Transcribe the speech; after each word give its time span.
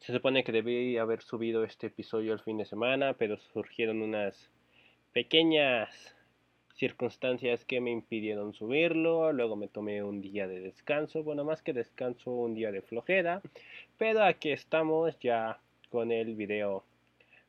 Se 0.00 0.14
supone 0.14 0.44
que 0.44 0.52
debí 0.52 0.96
haber 0.96 1.20
subido 1.20 1.62
este 1.62 1.88
episodio 1.88 2.32
el 2.32 2.40
fin 2.40 2.56
de 2.56 2.64
semana, 2.64 3.12
pero 3.12 3.36
surgieron 3.36 4.00
unas 4.00 4.50
pequeñas 5.12 6.16
circunstancias 6.74 7.66
que 7.66 7.82
me 7.82 7.90
impidieron 7.90 8.54
subirlo. 8.54 9.30
Luego 9.34 9.56
me 9.56 9.68
tomé 9.68 10.02
un 10.02 10.22
día 10.22 10.48
de 10.48 10.60
descanso, 10.60 11.22
bueno, 11.22 11.44
más 11.44 11.60
que 11.60 11.74
descanso, 11.74 12.30
un 12.30 12.54
día 12.54 12.72
de 12.72 12.80
flojera. 12.80 13.42
Pero 13.98 14.24
aquí 14.24 14.50
estamos 14.50 15.18
ya 15.20 15.60
con 15.90 16.12
el 16.12 16.34
video 16.34 16.82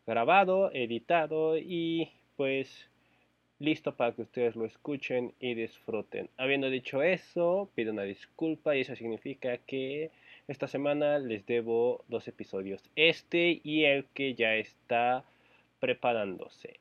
grabado, 0.06 0.72
editado 0.74 1.58
y 1.58 2.12
pues 2.36 2.90
listo 3.60 3.96
para 3.96 4.14
que 4.14 4.24
ustedes 4.24 4.58
lo 4.58 4.66
escuchen 4.66 5.34
y 5.40 5.54
disfruten. 5.54 6.30
Habiendo 6.36 6.70
dicho 6.70 7.02
eso, 7.02 7.70
pido 7.76 7.94
una 7.94 8.04
disculpa 8.04 8.76
y 8.76 8.82
eso 8.82 8.94
significa 8.98 9.58
que 9.60 10.12
esta 10.48 10.68
semana 10.68 11.20
les 11.20 11.46
debo 11.46 12.04
dos 12.08 12.28
episodios, 12.28 12.84
este 12.96 13.62
y 13.64 13.86
el 13.86 14.06
que 14.14 14.34
ya 14.34 14.56
está 14.56 15.24
preparándose. 15.80 16.80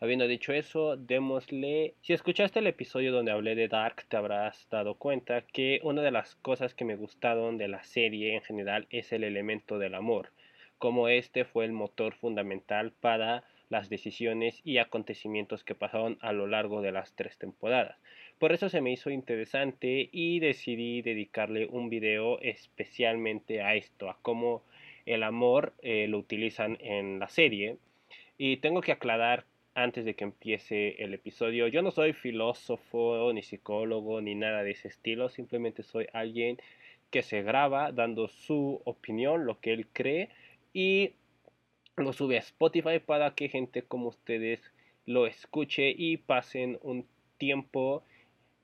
Habiendo 0.00 0.26
dicho 0.26 0.52
eso, 0.52 0.96
démosle... 0.96 1.94
Si 2.02 2.12
escuchaste 2.12 2.58
el 2.58 2.66
episodio 2.66 3.12
donde 3.12 3.30
hablé 3.30 3.54
de 3.54 3.68
Dark, 3.68 4.04
te 4.08 4.16
habrás 4.16 4.66
dado 4.68 4.96
cuenta 4.96 5.42
que 5.42 5.78
una 5.84 6.02
de 6.02 6.10
las 6.10 6.34
cosas 6.34 6.74
que 6.74 6.84
me 6.84 6.96
gustaron 6.96 7.56
de 7.56 7.68
la 7.68 7.84
serie 7.84 8.34
en 8.34 8.42
general 8.42 8.88
es 8.90 9.12
el 9.12 9.22
elemento 9.22 9.78
del 9.78 9.94
amor, 9.94 10.30
como 10.78 11.06
este 11.06 11.44
fue 11.44 11.66
el 11.66 11.70
motor 11.70 12.14
fundamental 12.14 12.90
para 13.00 13.44
las 13.68 13.88
decisiones 13.88 14.60
y 14.64 14.78
acontecimientos 14.78 15.62
que 15.62 15.76
pasaron 15.76 16.18
a 16.20 16.32
lo 16.32 16.48
largo 16.48 16.82
de 16.82 16.90
las 16.90 17.12
tres 17.14 17.38
temporadas. 17.38 17.96
Por 18.42 18.52
eso 18.52 18.68
se 18.68 18.80
me 18.80 18.90
hizo 18.90 19.08
interesante 19.08 20.08
y 20.10 20.40
decidí 20.40 21.00
dedicarle 21.00 21.66
un 21.66 21.88
video 21.88 22.40
especialmente 22.40 23.62
a 23.62 23.76
esto, 23.76 24.10
a 24.10 24.18
cómo 24.20 24.64
el 25.06 25.22
amor 25.22 25.74
eh, 25.80 26.08
lo 26.08 26.18
utilizan 26.18 26.76
en 26.80 27.20
la 27.20 27.28
serie. 27.28 27.76
Y 28.38 28.56
tengo 28.56 28.80
que 28.80 28.90
aclarar 28.90 29.44
antes 29.76 30.04
de 30.04 30.14
que 30.14 30.24
empiece 30.24 31.00
el 31.04 31.14
episodio. 31.14 31.68
Yo 31.68 31.82
no 31.82 31.92
soy 31.92 32.14
filósofo, 32.14 33.32
ni 33.32 33.44
psicólogo, 33.44 34.20
ni 34.20 34.34
nada 34.34 34.64
de 34.64 34.72
ese 34.72 34.88
estilo. 34.88 35.28
Simplemente 35.28 35.84
soy 35.84 36.08
alguien 36.12 36.58
que 37.12 37.22
se 37.22 37.42
graba 37.42 37.92
dando 37.92 38.26
su 38.26 38.82
opinión, 38.84 39.46
lo 39.46 39.60
que 39.60 39.72
él 39.72 39.86
cree, 39.92 40.30
y 40.74 41.12
lo 41.96 42.12
sube 42.12 42.38
a 42.38 42.40
Spotify 42.40 42.98
para 42.98 43.36
que 43.36 43.48
gente 43.48 43.82
como 43.82 44.08
ustedes 44.08 44.72
lo 45.06 45.28
escuche 45.28 45.94
y 45.96 46.16
pasen 46.16 46.80
un 46.82 47.06
tiempo 47.38 48.02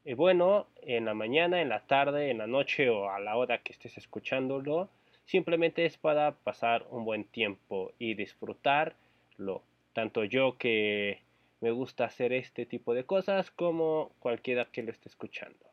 eh, 0.08 0.14
bueno 0.14 0.66
en 0.80 1.04
la 1.04 1.12
mañana, 1.12 1.60
en 1.60 1.68
la 1.68 1.80
tarde, 1.80 2.30
en 2.30 2.38
la 2.38 2.46
noche 2.46 2.88
o 2.88 3.10
a 3.10 3.20
la 3.20 3.36
hora 3.36 3.58
que 3.58 3.72
estés 3.72 3.98
escuchándolo. 3.98 4.88
Simplemente 5.26 5.84
es 5.84 5.98
para 5.98 6.32
pasar 6.32 6.86
un 6.90 7.04
buen 7.04 7.24
tiempo 7.24 7.92
y 7.98 8.14
disfrutarlo 8.14 9.62
tanto 9.92 10.24
yo 10.24 10.56
que 10.56 11.20
me 11.60 11.72
gusta 11.72 12.06
hacer 12.06 12.32
este 12.32 12.64
tipo 12.64 12.94
de 12.94 13.04
cosas 13.04 13.50
como 13.50 14.12
cualquiera 14.18 14.64
que 14.72 14.82
lo 14.82 14.92
esté 14.92 15.10
escuchando. 15.10 15.66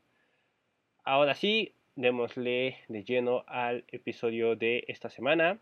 Ahora 1.06 1.34
sí, 1.34 1.72
démosle 1.96 2.80
de 2.90 3.04
lleno 3.06 3.46
al 3.48 3.86
episodio 3.90 4.58
de 4.58 4.84
esta 4.90 5.10
semana. 5.10 5.60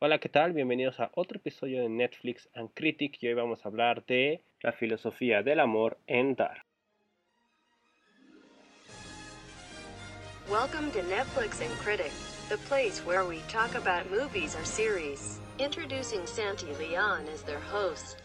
Hola, 0.00 0.18
¿qué 0.18 0.28
tal? 0.28 0.54
Bienvenidos 0.54 0.98
a 0.98 1.12
otro 1.14 1.38
episodio 1.38 1.82
de 1.82 1.88
Netflix 1.88 2.48
and 2.54 2.70
Critic 2.74 3.22
y 3.22 3.28
hoy 3.28 3.34
vamos 3.34 3.64
a 3.64 3.68
hablar 3.68 4.04
de 4.06 4.40
la 4.60 4.72
filosofía 4.72 5.44
del 5.44 5.60
amor 5.60 5.98
en 6.08 6.34
Dark. 6.34 6.67
Welcome 10.50 10.90
to 10.92 11.02
Netflix 11.02 11.60
and 11.60 11.70
Critic, 11.78 12.10
the 12.48 12.56
place 12.68 13.04
where 13.04 13.26
we 13.26 13.42
talk 13.48 13.74
about 13.74 14.10
movies 14.10 14.56
or 14.56 14.64
series. 14.64 15.38
Introducing 15.58 16.26
Santi 16.26 16.68
Leon 16.78 17.26
as 17.34 17.42
their 17.42 17.60
host. 17.60 18.16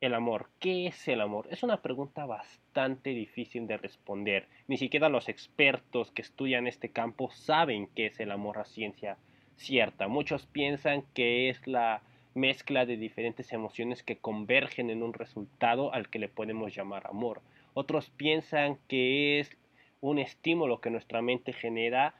El 0.00 0.14
amor, 0.14 0.50
¿qué 0.58 0.88
es 0.88 1.06
el 1.06 1.20
amor? 1.20 1.46
Es 1.52 1.62
una 1.62 1.80
pregunta 1.82 2.26
bastante 2.26 3.10
difícil 3.10 3.68
de 3.68 3.76
responder. 3.76 4.48
Ni 4.66 4.76
siquiera 4.76 5.08
los 5.08 5.28
expertos 5.28 6.10
que 6.10 6.22
estudian 6.22 6.66
este 6.66 6.88
campo 6.88 7.30
saben 7.30 7.86
qué 7.94 8.06
es 8.06 8.18
el 8.18 8.32
amor 8.32 8.58
a 8.58 8.64
ciencia 8.64 9.16
cierta. 9.54 10.08
Muchos 10.08 10.46
piensan 10.46 11.04
que 11.14 11.48
es 11.48 11.64
la 11.68 12.02
mezcla 12.34 12.86
de 12.86 12.96
diferentes 12.96 13.52
emociones 13.52 14.02
que 14.02 14.16
convergen 14.16 14.90
en 14.90 15.04
un 15.04 15.12
resultado 15.12 15.94
al 15.94 16.10
que 16.10 16.18
le 16.18 16.28
podemos 16.28 16.74
llamar 16.74 17.06
amor. 17.06 17.40
Otros 17.72 18.10
piensan 18.10 18.78
que 18.88 19.38
es 19.38 19.56
un 20.10 20.18
estímulo 20.18 20.82
que 20.82 20.90
nuestra 20.90 21.22
mente 21.22 21.54
genera 21.54 22.14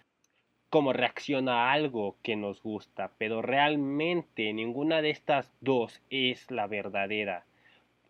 cómo 0.71 0.95
reacciona 0.95 1.69
a 1.69 1.72
algo 1.72 2.17
que 2.22 2.34
nos 2.34 2.62
gusta, 2.62 3.11
pero 3.19 3.43
realmente 3.43 4.55
ninguna 4.55 5.03
de 5.03 5.11
estas 5.11 5.53
dos 5.61 6.00
es 6.09 6.50
la 6.50 6.67
verdadera. 6.67 7.45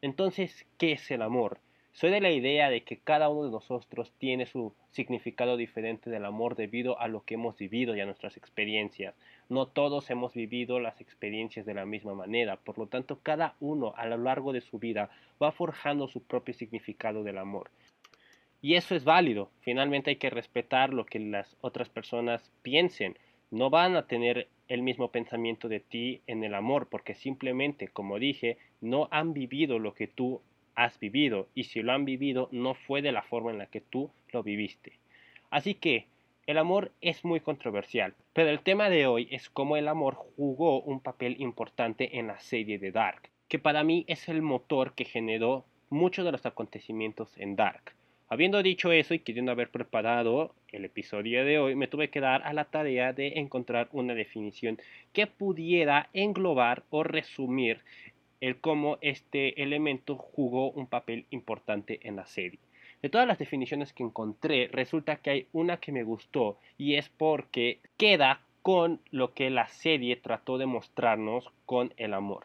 Entonces, 0.00 0.64
¿qué 0.78 0.92
es 0.92 1.10
el 1.10 1.22
amor? 1.22 1.58
Soy 1.90 2.10
de 2.10 2.20
la 2.20 2.30
idea 2.30 2.70
de 2.70 2.84
que 2.84 2.98
cada 2.98 3.28
uno 3.28 3.46
de 3.46 3.50
nosotros 3.50 4.12
tiene 4.18 4.46
su 4.46 4.72
significado 4.90 5.56
diferente 5.56 6.08
del 6.08 6.24
amor 6.24 6.54
debido 6.54 7.00
a 7.00 7.08
lo 7.08 7.24
que 7.24 7.34
hemos 7.34 7.58
vivido 7.58 7.96
y 7.96 8.00
a 8.00 8.06
nuestras 8.06 8.36
experiencias. 8.36 9.16
No 9.48 9.66
todos 9.66 10.08
hemos 10.08 10.34
vivido 10.34 10.78
las 10.78 11.00
experiencias 11.00 11.66
de 11.66 11.74
la 11.74 11.84
misma 11.84 12.14
manera, 12.14 12.56
por 12.56 12.78
lo 12.78 12.86
tanto 12.86 13.18
cada 13.24 13.56
uno 13.58 13.92
a 13.96 14.06
lo 14.06 14.18
largo 14.18 14.52
de 14.52 14.60
su 14.60 14.78
vida 14.78 15.10
va 15.42 15.50
forjando 15.50 16.06
su 16.06 16.22
propio 16.22 16.54
significado 16.54 17.24
del 17.24 17.38
amor. 17.38 17.70
Y 18.64 18.76
eso 18.76 18.94
es 18.94 19.04
válido. 19.04 19.50
Finalmente 19.60 20.08
hay 20.08 20.16
que 20.16 20.30
respetar 20.30 20.94
lo 20.94 21.04
que 21.04 21.18
las 21.18 21.54
otras 21.60 21.90
personas 21.90 22.50
piensen. 22.62 23.18
No 23.50 23.68
van 23.68 23.94
a 23.94 24.06
tener 24.06 24.48
el 24.68 24.80
mismo 24.80 25.10
pensamiento 25.10 25.68
de 25.68 25.80
ti 25.80 26.22
en 26.26 26.42
el 26.44 26.54
amor 26.54 26.88
porque 26.88 27.14
simplemente, 27.14 27.88
como 27.88 28.18
dije, 28.18 28.56
no 28.80 29.06
han 29.10 29.34
vivido 29.34 29.78
lo 29.78 29.92
que 29.92 30.06
tú 30.06 30.40
has 30.74 30.98
vivido. 30.98 31.46
Y 31.54 31.64
si 31.64 31.82
lo 31.82 31.92
han 31.92 32.06
vivido, 32.06 32.48
no 32.52 32.72
fue 32.72 33.02
de 33.02 33.12
la 33.12 33.20
forma 33.20 33.50
en 33.50 33.58
la 33.58 33.66
que 33.66 33.82
tú 33.82 34.10
lo 34.32 34.42
viviste. 34.42 34.94
Así 35.50 35.74
que 35.74 36.06
el 36.46 36.56
amor 36.56 36.90
es 37.02 37.22
muy 37.22 37.40
controversial, 37.40 38.14
pero 38.32 38.48
el 38.48 38.60
tema 38.60 38.88
de 38.88 39.06
hoy 39.06 39.28
es 39.30 39.50
cómo 39.50 39.76
el 39.76 39.88
amor 39.88 40.14
jugó 40.14 40.80
un 40.80 41.00
papel 41.00 41.36
importante 41.38 42.18
en 42.18 42.28
la 42.28 42.40
serie 42.40 42.78
de 42.78 42.92
Dark, 42.92 43.28
que 43.46 43.58
para 43.58 43.84
mí 43.84 44.06
es 44.08 44.26
el 44.30 44.40
motor 44.40 44.94
que 44.94 45.04
generó 45.04 45.66
muchos 45.90 46.24
de 46.24 46.32
los 46.32 46.46
acontecimientos 46.46 47.36
en 47.36 47.56
Dark. 47.56 47.92
Habiendo 48.28 48.62
dicho 48.62 48.90
eso 48.90 49.12
y 49.12 49.18
queriendo 49.18 49.52
haber 49.52 49.70
preparado 49.70 50.54
el 50.68 50.86
episodio 50.86 51.44
de 51.44 51.58
hoy, 51.58 51.74
me 51.74 51.88
tuve 51.88 52.08
que 52.08 52.20
dar 52.20 52.42
a 52.42 52.54
la 52.54 52.64
tarea 52.64 53.12
de 53.12 53.34
encontrar 53.36 53.88
una 53.92 54.14
definición 54.14 54.78
que 55.12 55.26
pudiera 55.26 56.08
englobar 56.14 56.84
o 56.88 57.02
resumir 57.04 57.80
el 58.40 58.60
cómo 58.60 58.98
este 59.02 59.62
elemento 59.62 60.16
jugó 60.16 60.70
un 60.70 60.86
papel 60.86 61.26
importante 61.30 62.00
en 62.02 62.16
la 62.16 62.26
serie. 62.26 62.60
De 63.02 63.10
todas 63.10 63.28
las 63.28 63.38
definiciones 63.38 63.92
que 63.92 64.02
encontré, 64.02 64.68
resulta 64.72 65.16
que 65.16 65.30
hay 65.30 65.46
una 65.52 65.76
que 65.76 65.92
me 65.92 66.02
gustó 66.02 66.58
y 66.78 66.94
es 66.94 67.10
porque 67.10 67.80
queda 67.98 68.40
con 68.62 69.00
lo 69.10 69.34
que 69.34 69.50
la 69.50 69.68
serie 69.68 70.16
trató 70.16 70.56
de 70.56 70.64
mostrarnos 70.64 71.52
con 71.66 71.92
el 71.98 72.14
amor. 72.14 72.44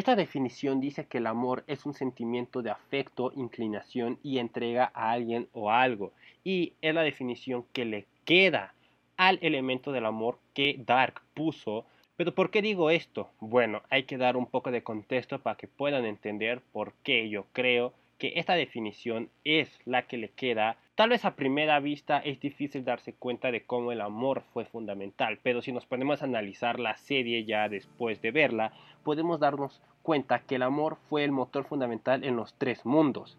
Esta 0.00 0.16
definición 0.16 0.80
dice 0.80 1.04
que 1.04 1.18
el 1.18 1.26
amor 1.26 1.62
es 1.66 1.84
un 1.84 1.92
sentimiento 1.92 2.62
de 2.62 2.70
afecto, 2.70 3.34
inclinación 3.36 4.18
y 4.22 4.38
entrega 4.38 4.90
a 4.94 5.10
alguien 5.10 5.46
o 5.52 5.70
algo. 5.70 6.14
Y 6.42 6.72
es 6.80 6.94
la 6.94 7.02
definición 7.02 7.66
que 7.74 7.84
le 7.84 8.06
queda 8.24 8.72
al 9.18 9.38
elemento 9.42 9.92
del 9.92 10.06
amor 10.06 10.38
que 10.54 10.76
Dark 10.86 11.20
puso. 11.34 11.84
Pero 12.16 12.34
¿por 12.34 12.50
qué 12.50 12.62
digo 12.62 12.88
esto? 12.88 13.28
Bueno, 13.40 13.82
hay 13.90 14.04
que 14.04 14.16
dar 14.16 14.38
un 14.38 14.46
poco 14.46 14.70
de 14.70 14.82
contexto 14.82 15.38
para 15.38 15.58
que 15.58 15.68
puedan 15.68 16.06
entender 16.06 16.62
por 16.72 16.94
qué 17.02 17.28
yo 17.28 17.44
creo 17.52 17.92
que 18.16 18.32
esta 18.36 18.54
definición 18.54 19.28
es 19.44 19.80
la 19.84 20.06
que 20.06 20.16
le 20.16 20.30
queda. 20.30 20.78
Tal 20.94 21.10
vez 21.10 21.26
a 21.26 21.36
primera 21.36 21.78
vista 21.78 22.20
es 22.20 22.40
difícil 22.40 22.84
darse 22.86 23.12
cuenta 23.12 23.50
de 23.50 23.64
cómo 23.64 23.92
el 23.92 24.00
amor 24.00 24.44
fue 24.54 24.64
fundamental, 24.64 25.38
pero 25.42 25.60
si 25.60 25.72
nos 25.72 25.84
ponemos 25.84 26.22
a 26.22 26.26
analizar 26.26 26.80
la 26.80 26.96
serie 26.96 27.44
ya 27.44 27.68
después 27.68 28.22
de 28.22 28.30
verla, 28.30 28.72
podemos 29.04 29.40
darnos 29.40 29.82
cuenta 30.02 30.40
que 30.40 30.56
el 30.56 30.62
amor 30.62 30.98
fue 31.08 31.24
el 31.24 31.32
motor 31.32 31.64
fundamental 31.64 32.24
en 32.24 32.36
los 32.36 32.54
tres 32.54 32.84
mundos, 32.84 33.38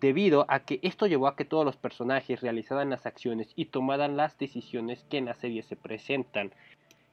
debido 0.00 0.46
a 0.48 0.60
que 0.60 0.80
esto 0.82 1.06
llevó 1.06 1.26
a 1.26 1.36
que 1.36 1.44
todos 1.44 1.64
los 1.64 1.76
personajes 1.76 2.40
realizaran 2.40 2.90
las 2.90 3.06
acciones 3.06 3.52
y 3.56 3.66
tomaran 3.66 4.16
las 4.16 4.38
decisiones 4.38 5.04
que 5.10 5.18
en 5.18 5.26
la 5.26 5.34
serie 5.34 5.62
se 5.62 5.76
presentan. 5.76 6.52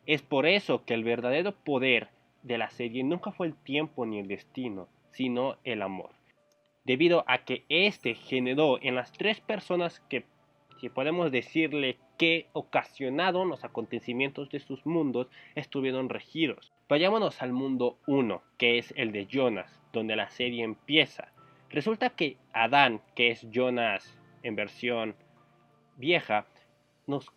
Es 0.05 0.21
por 0.21 0.45
eso 0.45 0.85
que 0.85 0.93
el 0.93 1.03
verdadero 1.03 1.51
poder 1.51 2.09
de 2.43 2.57
la 2.57 2.69
serie 2.69 3.03
nunca 3.03 3.31
fue 3.31 3.47
el 3.47 3.55
tiempo 3.55 4.05
ni 4.05 4.19
el 4.19 4.27
destino, 4.27 4.87
sino 5.11 5.57
el 5.63 5.81
amor 5.81 6.17
debido 6.87 7.25
a 7.27 7.39
que 7.39 7.65
éste 7.67 8.15
generó 8.15 8.79
en 8.81 8.95
las 8.95 9.11
tres 9.11 9.41
personas 9.41 9.99
que, 10.07 10.23
si 10.79 10.87
podemos 10.87 11.33
decirle 11.33 11.97
que 12.17 12.47
ocasionaron 12.53 13.49
los 13.49 13.65
acontecimientos 13.65 14.49
de 14.49 14.61
sus 14.61 14.85
mundos, 14.85 15.27
estuvieron 15.55 16.07
regidos. 16.07 16.71
Vayámonos 16.89 17.41
al 17.41 17.51
mundo 17.51 17.97
1, 18.07 18.41
que 18.57 18.77
es 18.77 18.93
el 18.95 19.11
de 19.11 19.25
Jonas, 19.25 19.81
donde 19.91 20.15
la 20.15 20.29
serie 20.29 20.63
empieza. 20.63 21.33
Resulta 21.69 22.11
que 22.11 22.37
Adán, 22.53 23.01
que 23.13 23.29
es 23.29 23.45
Jonas 23.51 24.17
en 24.41 24.55
versión 24.55 25.13
vieja, 25.97 26.45
nos 27.05 27.29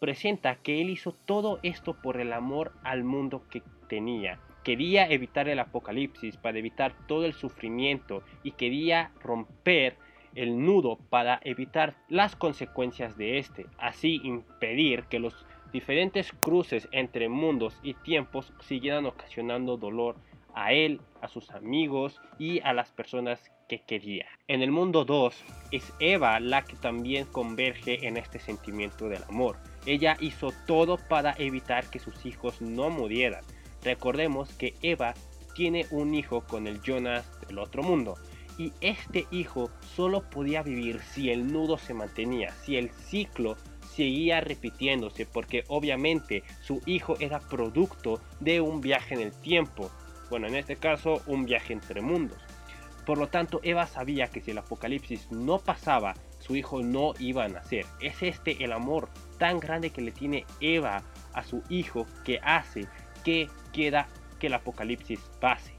presenta 0.00 0.56
que 0.56 0.82
él 0.82 0.90
hizo 0.90 1.12
todo 1.12 1.60
esto 1.62 1.94
por 1.94 2.20
el 2.20 2.34
amor 2.34 2.72
al 2.84 3.02
mundo 3.02 3.48
que 3.48 3.62
tenía. 3.88 4.38
Quería 4.64 5.08
evitar 5.08 5.48
el 5.48 5.60
apocalipsis 5.60 6.36
para 6.36 6.58
evitar 6.58 6.94
todo 7.06 7.24
el 7.24 7.32
sufrimiento 7.32 8.22
y 8.42 8.50
quería 8.50 9.12
romper 9.22 9.96
el 10.34 10.62
nudo 10.62 10.98
para 11.08 11.40
evitar 11.42 11.96
las 12.10 12.36
consecuencias 12.36 13.16
de 13.16 13.38
este, 13.38 13.64
así 13.78 14.20
impedir 14.24 15.04
que 15.04 15.18
los 15.18 15.46
diferentes 15.72 16.32
cruces 16.32 16.88
entre 16.92 17.28
mundos 17.28 17.78
y 17.82 17.94
tiempos 17.94 18.52
siguieran 18.60 19.06
ocasionando 19.06 19.76
dolor 19.76 20.16
a 20.54 20.72
él, 20.72 21.00
a 21.20 21.28
sus 21.28 21.50
amigos 21.50 22.20
y 22.38 22.60
a 22.60 22.72
las 22.72 22.90
personas 22.90 23.40
que 23.68 23.80
quería. 23.80 24.26
En 24.48 24.62
el 24.62 24.72
mundo 24.72 25.04
2 25.04 25.34
es 25.70 25.92
Eva 26.00 26.40
la 26.40 26.62
que 26.62 26.76
también 26.76 27.24
converge 27.26 28.06
en 28.06 28.16
este 28.16 28.40
sentimiento 28.40 29.08
del 29.08 29.22
amor. 29.24 29.58
Ella 29.86 30.16
hizo 30.20 30.52
todo 30.66 30.98
para 31.08 31.34
evitar 31.38 31.88
que 31.88 32.00
sus 32.00 32.26
hijos 32.26 32.60
no 32.60 32.90
murieran. 32.90 33.44
Recordemos 33.84 34.52
que 34.54 34.74
Eva 34.82 35.14
tiene 35.54 35.86
un 35.90 36.14
hijo 36.14 36.42
con 36.46 36.66
el 36.66 36.80
Jonas 36.82 37.30
del 37.46 37.58
otro 37.58 37.82
mundo. 37.82 38.16
Y 38.58 38.72
este 38.80 39.26
hijo 39.30 39.70
solo 39.94 40.28
podía 40.28 40.62
vivir 40.62 41.00
si 41.00 41.30
el 41.30 41.50
nudo 41.50 41.78
se 41.78 41.94
mantenía, 41.94 42.50
si 42.64 42.76
el 42.76 42.90
ciclo 42.90 43.56
seguía 44.00 44.40
repitiéndose, 44.40 45.26
porque 45.26 45.64
obviamente 45.68 46.42
su 46.62 46.80
hijo 46.86 47.16
era 47.20 47.38
producto 47.38 48.18
de 48.40 48.62
un 48.62 48.80
viaje 48.80 49.12
en 49.12 49.20
el 49.20 49.32
tiempo. 49.32 49.90
Bueno, 50.30 50.46
en 50.46 50.56
este 50.56 50.76
caso, 50.76 51.20
un 51.26 51.44
viaje 51.44 51.74
entre 51.74 52.00
mundos. 52.00 52.38
Por 53.04 53.18
lo 53.18 53.26
tanto, 53.26 53.60
Eva 53.62 53.86
sabía 53.86 54.28
que 54.28 54.40
si 54.40 54.52
el 54.52 54.58
apocalipsis 54.58 55.30
no 55.30 55.58
pasaba, 55.58 56.14
su 56.38 56.56
hijo 56.56 56.80
no 56.80 57.12
iba 57.18 57.44
a 57.44 57.48
nacer. 57.48 57.84
Es 58.00 58.22
este 58.22 58.64
el 58.64 58.72
amor 58.72 59.10
tan 59.38 59.60
grande 59.60 59.90
que 59.90 60.00
le 60.00 60.12
tiene 60.12 60.46
Eva 60.62 61.02
a 61.34 61.44
su 61.44 61.62
hijo 61.68 62.06
que 62.24 62.40
hace 62.42 62.88
que 63.22 63.50
queda 63.74 64.08
que 64.38 64.46
el 64.46 64.54
apocalipsis 64.54 65.20
pase. 65.42 65.74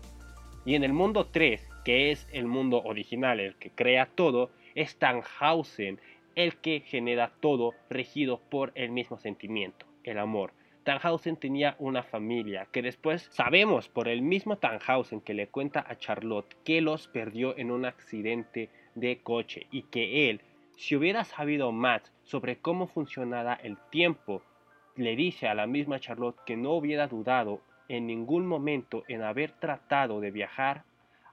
Y 0.64 0.76
en 0.76 0.84
el 0.84 0.94
mundo 0.94 1.26
3, 1.26 1.60
que 1.84 2.12
es 2.12 2.28
el 2.32 2.46
mundo 2.46 2.84
original, 2.84 3.40
el 3.40 3.56
que 3.56 3.72
crea 3.72 4.06
todo, 4.06 4.52
es 4.76 4.98
Tannhausen 4.98 6.00
el 6.36 6.58
que 6.58 6.82
genera 6.82 7.32
todo 7.40 7.74
regido 7.90 8.40
por 8.50 8.72
el 8.76 8.92
mismo 8.92 9.18
sentimiento, 9.18 9.86
el 10.04 10.18
amor. 10.18 10.54
Tannhausen 10.84 11.38
tenía 11.38 11.76
una 11.78 12.02
familia 12.02 12.68
que 12.72 12.82
después 12.82 13.28
sabemos 13.32 13.88
por 13.88 14.08
el 14.08 14.24
mismo 14.24 14.58
Tannhausen 14.58 15.22
que 15.22 15.36
le 15.36 15.48
cuenta 15.48 15.86
a 15.88 15.98
Charlotte 15.98 16.56
que 16.64 16.82
los 16.82 17.08
perdió 17.08 17.56
en 17.58 17.70
un 17.70 17.86
accidente 17.86 18.70
de 18.96 19.20
coche 19.20 19.68
y 19.72 19.84
que 19.84 20.30
él, 20.30 20.42
si 20.78 20.96
hubiera 20.96 21.24
sabido 21.24 21.72
más 21.72 22.12
sobre 22.24 22.58
cómo 22.58 22.88
funcionaba 22.88 23.54
el 23.54 23.78
tiempo, 23.92 24.42
le 24.96 25.16
dice 25.16 25.48
a 25.48 25.54
la 25.54 25.68
misma 25.68 26.00
Charlotte 26.00 26.40
que 26.46 26.58
no 26.58 26.72
hubiera 26.72 27.08
dudado 27.08 27.62
en 27.88 28.08
ningún 28.08 28.48
momento 28.48 29.04
en 29.08 29.22
haber 29.22 29.52
tratado 29.52 30.20
de 30.20 30.32
viajar 30.32 30.84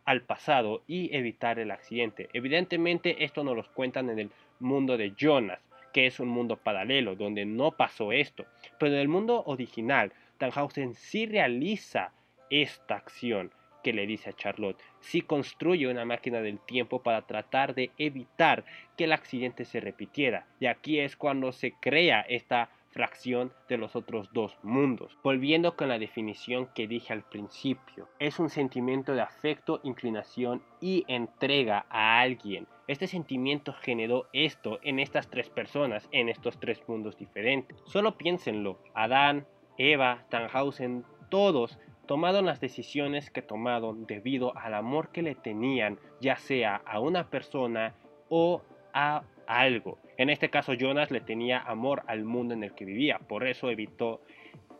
al 0.04 0.22
pasado 0.22 0.82
y 0.86 1.14
evitar 1.14 1.58
el 1.58 1.70
accidente. 1.70 2.28
Evidentemente 2.32 3.24
esto 3.24 3.44
nos 3.44 3.56
lo 3.56 3.72
cuentan 3.74 4.10
en 4.10 4.18
el 4.18 4.30
mundo 4.60 4.96
de 4.96 5.12
Jonas, 5.16 5.60
que 5.92 6.06
es 6.06 6.20
un 6.20 6.28
mundo 6.28 6.56
paralelo 6.56 7.16
donde 7.16 7.44
no 7.44 7.72
pasó 7.72 8.12
esto. 8.12 8.44
Pero 8.78 8.92
en 8.92 8.98
el 8.98 9.08
mundo 9.08 9.42
original, 9.46 10.12
Tannhausen 10.38 10.94
sí 10.94 11.26
realiza 11.26 12.12
esta 12.50 12.96
acción 12.96 13.52
que 13.82 13.92
le 13.92 14.06
dice 14.06 14.30
a 14.30 14.32
Charlotte. 14.32 14.80
Sí 15.00 15.22
construye 15.22 15.88
una 15.88 16.04
máquina 16.04 16.40
del 16.40 16.58
tiempo 16.58 17.02
para 17.02 17.22
tratar 17.22 17.74
de 17.74 17.90
evitar 17.98 18.64
que 18.96 19.04
el 19.04 19.12
accidente 19.12 19.64
se 19.64 19.80
repitiera. 19.80 20.46
Y 20.60 20.66
aquí 20.66 20.98
es 20.98 21.16
cuando 21.16 21.52
se 21.52 21.72
crea 21.72 22.20
esta 22.22 22.70
fracción 22.98 23.52
de 23.68 23.76
los 23.76 23.94
otros 23.94 24.28
dos 24.32 24.58
mundos. 24.64 25.16
Volviendo 25.22 25.76
con 25.76 25.88
la 25.88 26.00
definición 26.00 26.66
que 26.74 26.88
dije 26.88 27.12
al 27.12 27.22
principio, 27.22 28.08
es 28.18 28.40
un 28.40 28.50
sentimiento 28.50 29.14
de 29.14 29.20
afecto, 29.20 29.78
inclinación 29.84 30.64
y 30.80 31.04
entrega 31.06 31.86
a 31.90 32.20
alguien. 32.20 32.66
Este 32.88 33.06
sentimiento 33.06 33.72
generó 33.72 34.26
esto 34.32 34.80
en 34.82 34.98
estas 34.98 35.30
tres 35.30 35.48
personas, 35.48 36.08
en 36.10 36.28
estos 36.28 36.58
tres 36.58 36.82
mundos 36.88 37.16
diferentes. 37.16 37.78
Solo 37.84 38.18
piénsenlo, 38.18 38.80
Adán, 38.94 39.46
Eva, 39.76 40.24
Tannhausen, 40.28 41.04
todos 41.30 41.78
tomaron 42.06 42.46
las 42.46 42.60
decisiones 42.60 43.30
que 43.30 43.42
tomaron 43.42 44.06
debido 44.06 44.58
al 44.58 44.74
amor 44.74 45.12
que 45.12 45.22
le 45.22 45.36
tenían, 45.36 46.00
ya 46.20 46.34
sea 46.34 46.82
a 46.84 46.98
una 46.98 47.30
persona 47.30 47.94
o 48.28 48.60
a 48.92 49.22
algo. 49.46 49.98
En 50.18 50.30
este 50.30 50.50
caso 50.50 50.74
Jonas 50.74 51.12
le 51.12 51.20
tenía 51.20 51.60
amor 51.60 52.02
al 52.08 52.24
mundo 52.24 52.52
en 52.52 52.64
el 52.64 52.74
que 52.74 52.84
vivía, 52.84 53.20
por 53.20 53.46
eso 53.46 53.70
evitó 53.70 54.20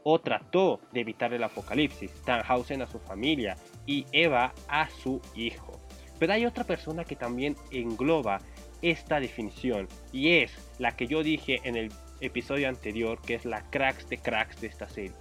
o 0.02 0.20
trató 0.20 0.80
de 0.92 1.00
evitar 1.00 1.32
el 1.32 1.44
apocalipsis, 1.44 2.12
Tannhausen 2.24 2.82
a 2.82 2.88
su 2.88 2.98
familia 2.98 3.56
y 3.86 4.04
Eva 4.10 4.52
a 4.66 4.88
su 4.90 5.20
hijo. 5.36 5.80
Pero 6.18 6.32
hay 6.32 6.44
otra 6.44 6.64
persona 6.64 7.04
que 7.04 7.14
también 7.14 7.54
engloba 7.70 8.40
esta 8.82 9.20
definición 9.20 9.86
y 10.12 10.38
es 10.38 10.74
la 10.80 10.96
que 10.96 11.06
yo 11.06 11.22
dije 11.22 11.60
en 11.62 11.76
el 11.76 11.92
episodio 12.20 12.68
anterior 12.68 13.20
que 13.22 13.34
es 13.34 13.44
la 13.44 13.62
cracks 13.70 14.08
de 14.08 14.18
cracks 14.18 14.60
de 14.60 14.66
esta 14.66 14.88
serie. 14.88 15.14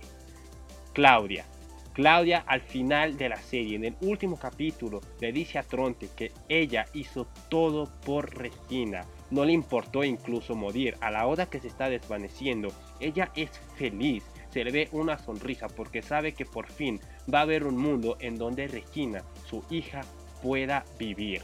Claudia. 0.93 1.45
Claudia 1.93 2.43
al 2.47 2.61
final 2.61 3.17
de 3.17 3.29
la 3.29 3.37
serie, 3.37 3.75
en 3.75 3.85
el 3.85 3.95
último 4.01 4.37
capítulo, 4.39 4.99
le 5.19 5.31
dice 5.31 5.59
a 5.59 5.63
Tronte 5.63 6.09
que 6.15 6.31
ella 6.49 6.85
hizo 6.93 7.27
todo 7.49 7.87
por 8.03 8.35
Regina 8.35 9.05
no 9.29 9.45
le 9.45 9.53
importó 9.53 10.03
incluso 10.03 10.55
morir. 10.55 10.95
A 11.01 11.11
la 11.11 11.25
hora 11.27 11.47
que 11.47 11.59
se 11.59 11.67
está 11.67 11.89
desvaneciendo, 11.89 12.69
ella 12.99 13.31
es 13.35 13.49
feliz. 13.75 14.23
Se 14.49 14.63
le 14.63 14.71
ve 14.71 14.89
una 14.91 15.17
sonrisa 15.17 15.67
porque 15.67 16.01
sabe 16.01 16.33
que 16.33 16.45
por 16.45 16.67
fin 16.67 16.99
va 17.33 17.39
a 17.39 17.43
haber 17.43 17.65
un 17.65 17.77
mundo 17.77 18.17
en 18.19 18.37
donde 18.37 18.67
Regina, 18.67 19.23
su 19.45 19.63
hija, 19.69 20.01
pueda 20.41 20.85
vivir. 20.97 21.41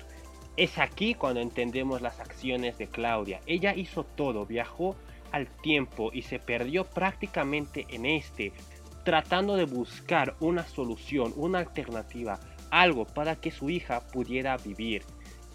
Es 0.56 0.78
aquí 0.78 1.16
cuando 1.16 1.42
entendemos 1.42 2.02
las 2.02 2.20
acciones 2.20 2.78
de 2.78 2.88
Claudia. 2.88 3.42
Ella 3.48 3.76
hizo 3.76 4.04
todo, 4.04 4.46
viajó 4.46 4.96
al 5.32 5.48
tiempo 5.48 6.12
y 6.14 6.22
se 6.22 6.40
perdió 6.40 6.86
prácticamente 6.86 7.88
en 7.90 8.06
este, 8.06 8.54
tratando 9.04 9.56
de 9.56 9.66
buscar 9.66 10.36
una 10.40 10.64
solución, 10.64 11.34
una 11.36 11.60
alternativa, 11.60 12.40
algo 12.70 13.06
para 13.06 13.36
que 13.36 13.52
su 13.52 13.70
hija 13.70 14.02
pudiera 14.12 14.56
vivir. 14.58 15.04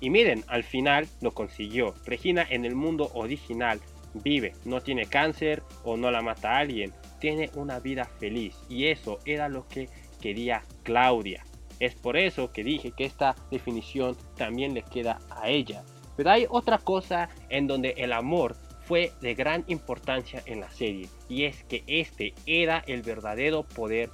Y 0.01 0.11
miren, 0.11 0.45
al 0.47 0.65
final 0.65 1.09
lo 1.21 1.33
consiguió. 1.33 1.95
Regina 2.07 2.47
en 2.49 2.65
el 2.65 2.75
mundo 2.75 3.11
original 3.15 3.81
vive, 4.15 4.53
no 4.65 4.81
tiene 4.81 5.07
cáncer 5.07 5.63
o 5.85 5.97
no 5.97 6.11
la 6.11 6.23
mata 6.23 6.53
a 6.53 6.59
alguien, 6.59 6.93
tiene 7.21 7.51
una 7.55 7.81
vida 7.81 8.05
feliz. 8.05 8.57
Y 8.69 8.87
eso 8.87 9.19
era 9.25 9.49
lo 9.49 9.67
que 9.69 9.89
quería 10.21 10.63
Claudia. 10.83 11.45
Es 11.81 11.95
por 11.95 12.17
eso 12.17 12.53
que 12.53 12.65
dije 12.65 12.93
que 12.97 13.05
esta 13.05 13.37
definición 13.51 14.17
también 14.37 14.75
le 14.75 14.83
queda 14.83 15.19
a 15.31 15.49
ella. 15.49 15.83
Pero 16.17 16.31
hay 16.31 16.47
otra 16.49 16.79
cosa 16.79 17.29
en 17.49 17.69
donde 17.69 17.95
el 17.99 18.13
amor 18.13 18.57
fue 18.85 19.13
de 19.21 19.35
gran 19.35 19.65
importancia 19.69 20.43
en 20.47 20.61
la 20.61 20.71
serie. 20.71 21.09
Y 21.29 21.45
es 21.45 21.63
que 21.65 21.85
este 21.87 22.35
era 22.47 22.83
el 22.87 23.03
verdadero 23.03 23.63
poder 23.63 24.11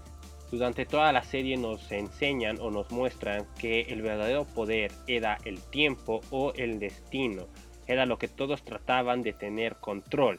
durante 0.54 0.86
toda 0.86 1.12
la 1.12 1.24
serie 1.24 1.56
nos 1.56 1.90
enseñan 1.90 2.60
o 2.60 2.70
nos 2.70 2.88
muestran 2.92 3.44
que 3.58 3.80
el 3.82 4.02
verdadero 4.02 4.44
poder 4.44 4.92
era 5.08 5.36
el 5.44 5.60
tiempo 5.70 6.20
o 6.30 6.52
el 6.54 6.78
destino. 6.78 7.48
Era 7.88 8.06
lo 8.06 8.18
que 8.18 8.28
todos 8.28 8.64
trataban 8.64 9.22
de 9.22 9.32
tener 9.32 9.74
control. 9.76 10.38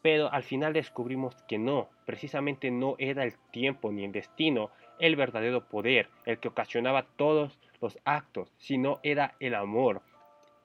Pero 0.00 0.32
al 0.32 0.42
final 0.44 0.72
descubrimos 0.72 1.34
que 1.46 1.58
no, 1.58 1.90
precisamente 2.06 2.70
no 2.70 2.96
era 2.98 3.22
el 3.24 3.34
tiempo 3.52 3.92
ni 3.92 4.04
el 4.04 4.12
destino 4.12 4.70
el 4.98 5.14
verdadero 5.14 5.68
poder, 5.68 6.08
el 6.24 6.38
que 6.38 6.48
ocasionaba 6.48 7.06
todos 7.16 7.58
los 7.82 7.98
actos, 8.04 8.50
sino 8.56 8.98
era 9.02 9.34
el 9.40 9.54
amor. 9.54 10.00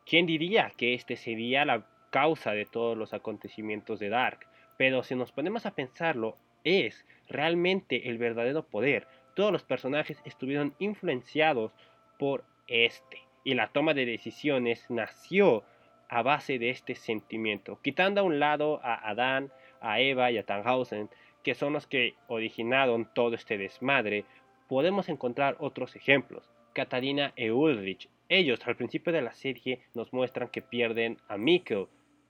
¿Quién 0.06 0.26
diría 0.26 0.72
que 0.78 0.94
este 0.94 1.18
sería 1.18 1.66
la 1.66 1.86
causa 2.12 2.52
de 2.52 2.66
todos 2.66 2.98
los 2.98 3.14
acontecimientos 3.14 4.00
de 4.00 4.10
Dark? 4.10 4.40
Pero 4.78 5.04
si 5.04 5.16
nos 5.16 5.34
ponemos 5.34 5.66
a 5.66 5.72
pensarlo, 5.76 6.38
es 6.64 7.06
realmente 7.30 8.10
el 8.10 8.18
verdadero 8.18 8.64
poder. 8.64 9.08
Todos 9.36 9.52
los 9.52 9.64
personajes 9.64 10.22
estuvieron 10.26 10.74
influenciados 10.80 11.72
por 12.18 12.44
este. 12.68 13.20
Y 13.44 13.54
la 13.54 13.68
toma 13.68 13.94
de 13.94 14.06
decisiones 14.06 14.86
nació 14.90 15.64
a 16.10 16.24
base 16.24 16.60
de 16.60 16.72
este 16.72 16.96
sentimiento. 16.96 17.80
Quitando 17.82 18.22
a 18.22 18.24
un 18.24 18.40
lado 18.40 18.82
a 18.84 19.10
Adán, 19.10 19.52
a 19.80 20.00
Eva 20.02 20.32
y 20.32 20.38
a 20.38 20.44
Tannhausen, 20.44 21.10
que 21.44 21.56
son 21.56 21.74
los 21.74 21.88
que 21.88 22.16
originaron 22.28 23.10
todo 23.14 23.36
este 23.36 23.58
desmadre, 23.58 24.26
podemos 24.68 25.08
encontrar 25.08 25.56
otros 25.60 25.96
ejemplos. 25.96 26.50
Katarina 26.74 27.34
e 27.36 27.52
Ulrich. 27.52 28.10
Ellos 28.28 28.60
al 28.68 28.76
principio 28.76 29.14
de 29.14 29.22
la 29.22 29.34
serie 29.34 29.80
nos 29.96 30.12
muestran 30.14 30.50
que 30.50 30.62
pierden 30.62 31.18
a 31.28 31.38
Mikkel, 31.38 31.88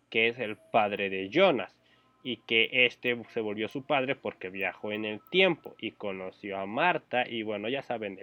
que 0.09 0.27
es 0.27 0.39
el 0.39 0.57
padre 0.57 1.09
de 1.09 1.29
Jonas 1.29 1.78
y 2.23 2.37
que 2.37 2.69
este 2.85 3.21
se 3.33 3.41
volvió 3.41 3.67
su 3.67 3.83
padre 3.83 4.15
porque 4.15 4.49
viajó 4.49 4.91
en 4.91 5.05
el 5.05 5.21
tiempo 5.29 5.75
y 5.79 5.91
conoció 5.91 6.57
a 6.57 6.65
Marta 6.65 7.27
y 7.27 7.43
bueno, 7.43 7.69
ya 7.69 7.81
saben 7.81 8.19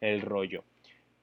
el, 0.00 0.20
rollo. 0.20 0.64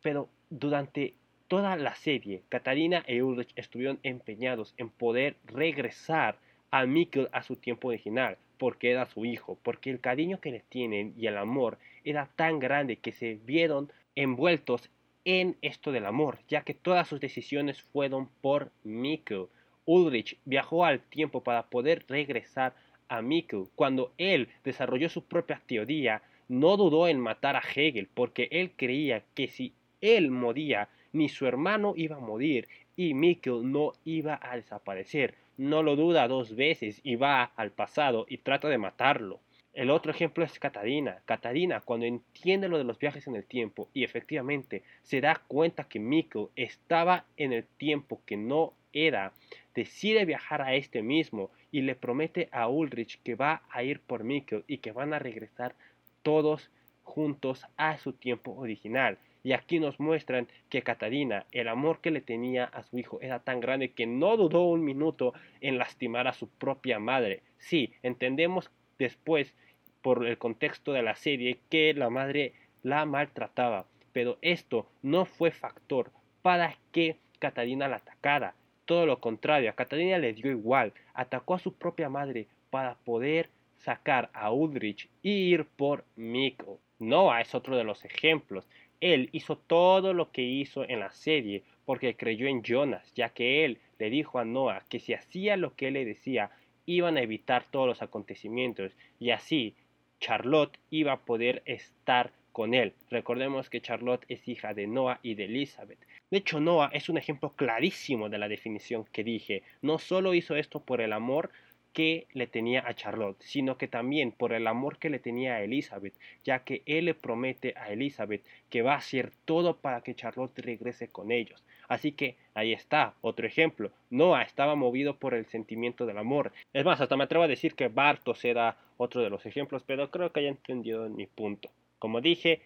Pero 0.01 0.29
durante 0.49 1.13
toda 1.47 1.75
la 1.75 1.95
serie, 1.95 2.41
Katarina 2.49 3.03
e 3.07 3.21
Ulrich 3.21 3.51
estuvieron 3.55 3.99
empeñados 4.03 4.73
en 4.77 4.89
poder 4.89 5.35
regresar 5.45 6.37
a 6.71 6.85
Mikkel 6.85 7.29
a 7.31 7.43
su 7.43 7.55
tiempo 7.55 7.89
original, 7.89 8.37
porque 8.57 8.91
era 8.91 9.05
su 9.05 9.25
hijo, 9.25 9.57
porque 9.63 9.89
el 9.89 9.99
cariño 9.99 10.39
que 10.39 10.51
le 10.51 10.61
tienen 10.69 11.13
y 11.17 11.27
el 11.27 11.37
amor 11.37 11.77
era 12.03 12.29
tan 12.35 12.59
grande 12.59 12.97
que 12.97 13.11
se 13.11 13.39
vieron 13.45 13.91
envueltos 14.15 14.89
en 15.25 15.57
esto 15.61 15.91
del 15.91 16.05
amor, 16.05 16.39
ya 16.47 16.61
que 16.61 16.73
todas 16.73 17.07
sus 17.07 17.19
decisiones 17.19 17.81
fueron 17.81 18.29
por 18.41 18.71
Mikkel. 18.83 19.47
Ulrich 19.89 20.37
viajó 20.45 20.85
al 20.85 20.99
tiempo 20.99 21.41
para 21.41 21.63
poder 21.63 22.05
regresar 22.07 22.75
a 23.07 23.23
Mikkel. 23.23 23.69
Cuando 23.73 24.13
él 24.19 24.47
desarrolló 24.63 25.09
su 25.09 25.23
propia 25.23 25.59
teoría, 25.65 26.21
no 26.47 26.77
dudó 26.77 27.07
en 27.07 27.19
matar 27.19 27.55
a 27.55 27.63
Hegel, 27.75 28.07
porque 28.13 28.47
él 28.51 28.71
creía 28.75 29.23
que 29.33 29.47
si 29.47 29.73
él 29.99 30.29
moría, 30.29 30.89
ni 31.11 31.27
su 31.27 31.47
hermano 31.47 31.93
iba 31.95 32.17
a 32.17 32.19
morir 32.19 32.67
y 32.95 33.15
Mikkel 33.15 33.71
no 33.71 33.93
iba 34.05 34.39
a 34.43 34.57
desaparecer. 34.57 35.33
No 35.57 35.81
lo 35.81 35.95
duda 35.95 36.27
dos 36.27 36.55
veces 36.55 37.01
y 37.03 37.15
va 37.15 37.45
al 37.55 37.71
pasado 37.71 38.27
y 38.29 38.37
trata 38.37 38.69
de 38.69 38.77
matarlo. 38.77 39.39
El 39.73 39.89
otro 39.89 40.11
ejemplo 40.11 40.43
es 40.43 40.59
Catarina. 40.59 41.23
Catarina, 41.25 41.81
cuando 41.81 42.05
entiende 42.05 42.69
lo 42.69 42.77
de 42.77 42.83
los 42.83 42.99
viajes 42.99 43.25
en 43.25 43.35
el 43.35 43.45
tiempo 43.45 43.89
y 43.93 44.03
efectivamente 44.03 44.83
se 45.01 45.19
da 45.19 45.41
cuenta 45.47 45.85
que 45.85 45.99
Mikkel 45.99 46.49
estaba 46.55 47.25
en 47.37 47.53
el 47.53 47.65
tiempo 47.65 48.21
que 48.27 48.37
no 48.37 48.73
era, 48.93 49.33
decide 49.75 50.25
viajar 50.25 50.61
a 50.61 50.75
este 50.75 51.01
mismo 51.01 51.51
y 51.71 51.81
le 51.81 51.95
promete 51.95 52.49
a 52.51 52.67
Ulrich 52.67 53.21
que 53.23 53.35
va 53.35 53.63
a 53.69 53.83
ir 53.83 53.99
por 53.99 54.23
Mikkel 54.23 54.63
y 54.67 54.79
que 54.79 54.91
van 54.91 55.13
a 55.13 55.19
regresar 55.19 55.75
todos 56.23 56.69
juntos 57.03 57.65
a 57.77 57.97
su 57.97 58.13
tiempo 58.13 58.51
original. 58.55 59.17
Y 59.43 59.53
aquí 59.53 59.79
nos 59.79 59.99
muestran 59.99 60.47
que 60.69 60.81
Catarina, 60.81 61.45
el 61.51 61.69
amor 61.69 62.01
que 62.01 62.11
le 62.11 62.21
tenía 62.21 62.65
a 62.65 62.83
su 62.83 62.97
hijo 62.97 63.19
era 63.21 63.39
tan 63.39 63.61
grande 63.61 63.91
que 63.91 64.05
no 64.05 64.35
dudó 64.35 64.63
un 64.63 64.83
minuto 64.83 65.33
en 65.61 65.77
lastimar 65.77 66.27
a 66.27 66.33
su 66.33 66.49
propia 66.49 66.99
madre. 66.99 67.41
Sí, 67.57 67.93
entendemos 68.03 68.69
después 68.97 69.55
por 70.01 70.25
el 70.25 70.37
contexto 70.37 70.91
de 70.91 71.03
la 71.03 71.15
serie 71.15 71.59
que 71.69 71.93
la 71.93 72.09
madre 72.09 72.53
la 72.83 73.05
maltrataba, 73.05 73.85
pero 74.11 74.37
esto 74.41 74.87
no 75.01 75.25
fue 75.25 75.51
factor 75.51 76.11
para 76.41 76.77
que 76.91 77.17
Catarina 77.39 77.87
la 77.87 77.97
atacara. 77.97 78.55
Todo 78.89 79.05
lo 79.05 79.19
contrario, 79.19 79.69
a 79.69 79.73
Catalina 79.73 80.17
le 80.17 80.33
dio 80.33 80.49
igual, 80.49 80.93
atacó 81.13 81.53
a 81.53 81.59
su 81.59 81.75
propia 81.75 82.09
madre 82.09 82.47
para 82.71 82.95
poder 82.95 83.47
sacar 83.77 84.31
a 84.33 84.51
Udrich 84.51 85.07
y 85.21 85.29
ir 85.29 85.65
por 85.65 86.05
Mikko. 86.15 86.79
Noah 86.97 87.41
es 87.41 87.53
otro 87.53 87.77
de 87.77 87.83
los 87.83 88.03
ejemplos. 88.03 88.67
Él 88.99 89.29
hizo 89.31 89.57
todo 89.57 90.11
lo 90.13 90.31
que 90.31 90.41
hizo 90.41 90.89
en 90.89 91.01
la 91.01 91.11
serie 91.11 91.61
porque 91.85 92.15
creyó 92.15 92.47
en 92.47 92.63
Jonas, 92.63 93.13
ya 93.13 93.29
que 93.29 93.63
él 93.63 93.77
le 93.99 94.09
dijo 94.09 94.39
a 94.39 94.43
Noah 94.43 94.81
que 94.89 94.99
si 94.99 95.13
hacía 95.13 95.55
lo 95.55 95.75
que 95.75 95.89
él 95.89 95.93
le 95.93 96.05
decía, 96.05 96.49
iban 96.87 97.17
a 97.17 97.21
evitar 97.21 97.65
todos 97.69 97.85
los 97.85 98.01
acontecimientos 98.01 98.97
y 99.19 99.29
así 99.29 99.75
Charlotte 100.19 100.79
iba 100.89 101.11
a 101.11 101.25
poder 101.25 101.61
estar 101.65 102.31
con 102.59 102.73
él. 102.73 102.91
Recordemos 103.09 103.69
que 103.69 103.79
Charlotte 103.79 104.25
es 104.27 104.45
hija 104.45 104.73
de 104.73 104.85
Noah 104.85 105.21
y 105.23 105.35
de 105.35 105.45
Elizabeth. 105.45 105.97
De 106.29 106.39
hecho, 106.39 106.59
Noah 106.59 106.89
es 106.91 107.07
un 107.07 107.17
ejemplo 107.17 107.53
clarísimo 107.55 108.27
de 108.27 108.37
la 108.37 108.49
definición 108.49 109.05
que 109.13 109.23
dije. 109.23 109.63
No 109.81 109.97
solo 109.97 110.33
hizo 110.33 110.57
esto 110.57 110.81
por 110.81 110.99
el 110.99 111.13
amor 111.13 111.51
que 111.93 112.27
le 112.33 112.47
tenía 112.47 112.85
a 112.85 112.93
Charlotte, 112.93 113.41
sino 113.41 113.77
que 113.77 113.87
también 113.87 114.33
por 114.33 114.51
el 114.51 114.67
amor 114.67 114.97
que 114.97 115.09
le 115.09 115.19
tenía 115.19 115.55
a 115.55 115.63
Elizabeth, 115.63 116.13
ya 116.43 116.65
que 116.65 116.81
él 116.85 117.05
le 117.05 117.13
promete 117.13 117.75
a 117.77 117.93
Elizabeth 117.93 118.43
que 118.69 118.81
va 118.81 118.95
a 118.95 118.97
hacer 118.97 119.31
todo 119.45 119.77
para 119.77 120.01
que 120.01 120.15
Charlotte 120.15 120.59
regrese 120.59 121.07
con 121.07 121.31
ellos. 121.31 121.63
Así 121.87 122.11
que 122.11 122.35
ahí 122.55 122.73
está, 122.73 123.13
otro 123.21 123.47
ejemplo. 123.47 123.89
Noah 124.09 124.41
estaba 124.41 124.75
movido 124.75 125.15
por 125.15 125.33
el 125.33 125.45
sentimiento 125.45 126.05
del 126.05 126.17
amor. 126.17 126.51
Es 126.73 126.83
más, 126.83 126.99
hasta 126.99 127.15
me 127.15 127.23
atrevo 127.23 127.45
a 127.45 127.47
decir 127.47 127.73
que 127.75 127.87
Bartos 127.87 128.43
era 128.43 128.75
otro 128.97 129.21
de 129.21 129.29
los 129.29 129.45
ejemplos, 129.45 129.81
pero 129.87 130.11
creo 130.11 130.33
que 130.33 130.41
haya 130.41 130.49
entendido 130.49 131.07
mi 131.07 131.25
punto. 131.25 131.69
Como 131.99 132.21
dije, 132.21 132.61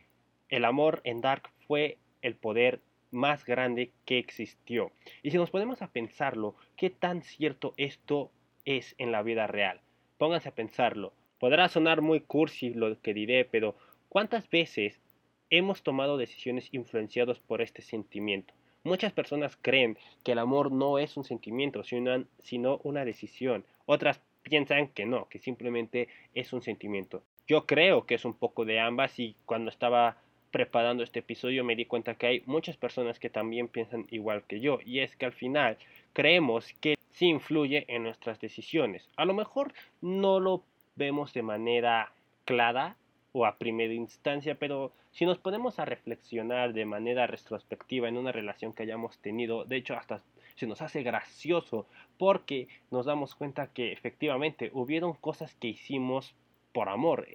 el 0.50 0.66
amor 0.66 1.02
en 1.04 1.22
Dark 1.22 1.50
fue 1.68 1.98
el 2.22 2.36
poder 2.36 2.80
más 3.12 3.46
grande 3.46 3.92
que 4.06 4.18
existió. 4.18 4.92
Y 5.22 5.32
si 5.32 5.38
nos 5.38 5.50
ponemos 5.50 5.82
a 5.82 5.92
pensarlo, 5.92 6.56
¿qué 6.76 6.90
tan 6.90 7.22
cierto 7.22 7.74
esto 7.78 8.32
es 8.66 8.96
en 8.98 9.12
la 9.12 9.24
vida 9.24 9.48
real? 9.48 9.82
Pónganse 10.18 10.50
a 10.50 10.56
pensarlo. 10.56 11.14
Podrá 11.40 11.68
sonar 11.68 12.02
muy 12.02 12.22
cursi 12.22 12.74
lo 12.74 13.00
que 13.02 13.14
diré, 13.14 13.46
pero 13.46 13.76
¿cuántas 14.10 14.50
veces 14.50 15.02
hemos 15.50 15.84
tomado 15.84 16.18
decisiones 16.18 16.70
influenciados 16.72 17.40
por 17.40 17.62
este 17.62 17.82
sentimiento? 17.82 18.54
Muchas 18.84 19.14
personas 19.14 19.58
creen 19.62 19.98
que 20.24 20.34
el 20.34 20.40
amor 20.40 20.72
no 20.72 21.00
es 21.00 21.16
un 21.18 21.24
sentimiento, 21.24 21.84
sino, 21.84 22.26
sino 22.40 22.80
una 22.84 23.06
decisión. 23.06 23.66
Otras 23.86 24.22
piensan 24.44 24.90
que 24.90 25.06
no, 25.06 25.30
que 25.30 25.40
simplemente 25.40 26.10
es 26.34 26.52
un 26.54 26.62
sentimiento. 26.62 27.24
Yo 27.48 27.66
creo 27.66 28.06
que 28.06 28.16
es 28.16 28.26
un 28.26 28.34
poco 28.34 28.64
de 28.64 28.80
ambas 28.80 29.20
y 29.20 29.36
cuando 29.46 29.70
estaba 29.70 30.18
preparando 30.52 31.04
este 31.04 31.20
episodio 31.20 31.64
me 31.64 31.76
di 31.76 31.86
cuenta 31.86 32.16
que 32.16 32.28
hay 32.28 32.44
muchas 32.46 32.78
personas 32.78 33.20
que 33.20 33.30
también 33.30 33.68
piensan 33.68 34.06
igual 34.12 34.44
que 34.44 34.60
yo 34.60 34.80
y 34.86 35.00
es 35.00 35.16
que 35.16 35.26
al 35.26 35.34
final 35.34 35.78
creemos 36.14 36.72
que 36.80 36.96
sí 37.12 37.28
influye 37.28 37.86
en 37.88 38.04
nuestras 38.04 38.40
decisiones. 38.40 39.10
A 39.18 39.26
lo 39.26 39.34
mejor 39.34 39.74
no 40.02 40.40
lo 40.40 40.64
vemos 40.96 41.34
de 41.34 41.42
manera 41.42 42.14
clara 42.46 42.96
o 43.34 43.46
a 43.46 43.58
primera 43.58 43.94
instancia, 43.94 44.56
pero 44.56 44.94
si 45.12 45.26
nos 45.26 45.40
ponemos 45.40 45.80
a 45.80 45.86
reflexionar 45.86 46.72
de 46.74 46.86
manera 46.86 47.28
retrospectiva 47.28 48.08
en 48.08 48.18
una 48.18 48.32
relación 48.32 48.74
que 48.74 48.84
hayamos 48.84 49.18
tenido, 49.18 49.66
de 49.66 49.78
hecho 49.78 49.96
hasta 49.96 50.22
se 50.56 50.68
nos 50.68 50.82
hace 50.82 51.04
gracioso 51.04 51.88
porque 52.18 52.68
nos 52.92 53.08
damos 53.08 53.36
cuenta 53.36 53.74
que 53.74 53.92
efectivamente 53.92 54.70
hubieron 54.74 55.14
cosas 55.14 55.56
que 55.56 55.70
hicimos 55.70 56.36
por 56.74 56.90
amor, 56.90 57.28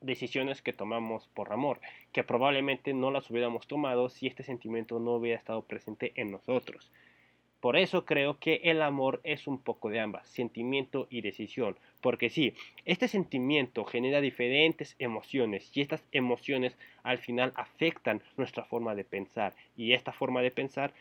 decisiones 0.00 0.62
que 0.62 0.72
tomamos 0.72 1.28
por 1.34 1.52
amor, 1.52 1.80
que 2.12 2.24
probablemente 2.24 2.94
no 2.94 3.10
las 3.10 3.30
hubiéramos 3.30 3.66
tomado 3.66 4.08
si 4.08 4.26
este 4.26 4.42
sentimiento 4.42 4.98
no 4.98 5.14
hubiera 5.14 5.38
estado 5.38 5.62
presente 5.62 6.12
en 6.16 6.30
nosotros. 6.30 6.90
Por 7.64 7.78
eso 7.78 8.04
creo 8.04 8.38
que 8.38 8.60
el 8.64 8.82
amor 8.82 9.22
es 9.24 9.46
un 9.46 9.58
poco 9.58 9.88
de 9.88 9.98
ambas, 9.98 10.28
sentimiento 10.28 11.06
y 11.08 11.22
decisión. 11.22 11.78
Porque 12.02 12.28
sí, 12.28 12.52
este 12.84 13.08
sentimiento 13.08 13.86
genera 13.86 14.20
diferentes 14.20 14.96
emociones 14.98 15.70
y 15.74 15.80
estas 15.80 16.04
emociones 16.12 16.76
al 17.02 17.16
final 17.16 17.54
afectan 17.54 18.22
nuestra 18.36 18.64
forma 18.64 18.94
de 18.94 19.04
pensar. 19.04 19.54
Y 19.78 19.94
esta 19.94 20.12
forma 20.12 20.42
de 20.42 20.50
pensar 20.50 20.92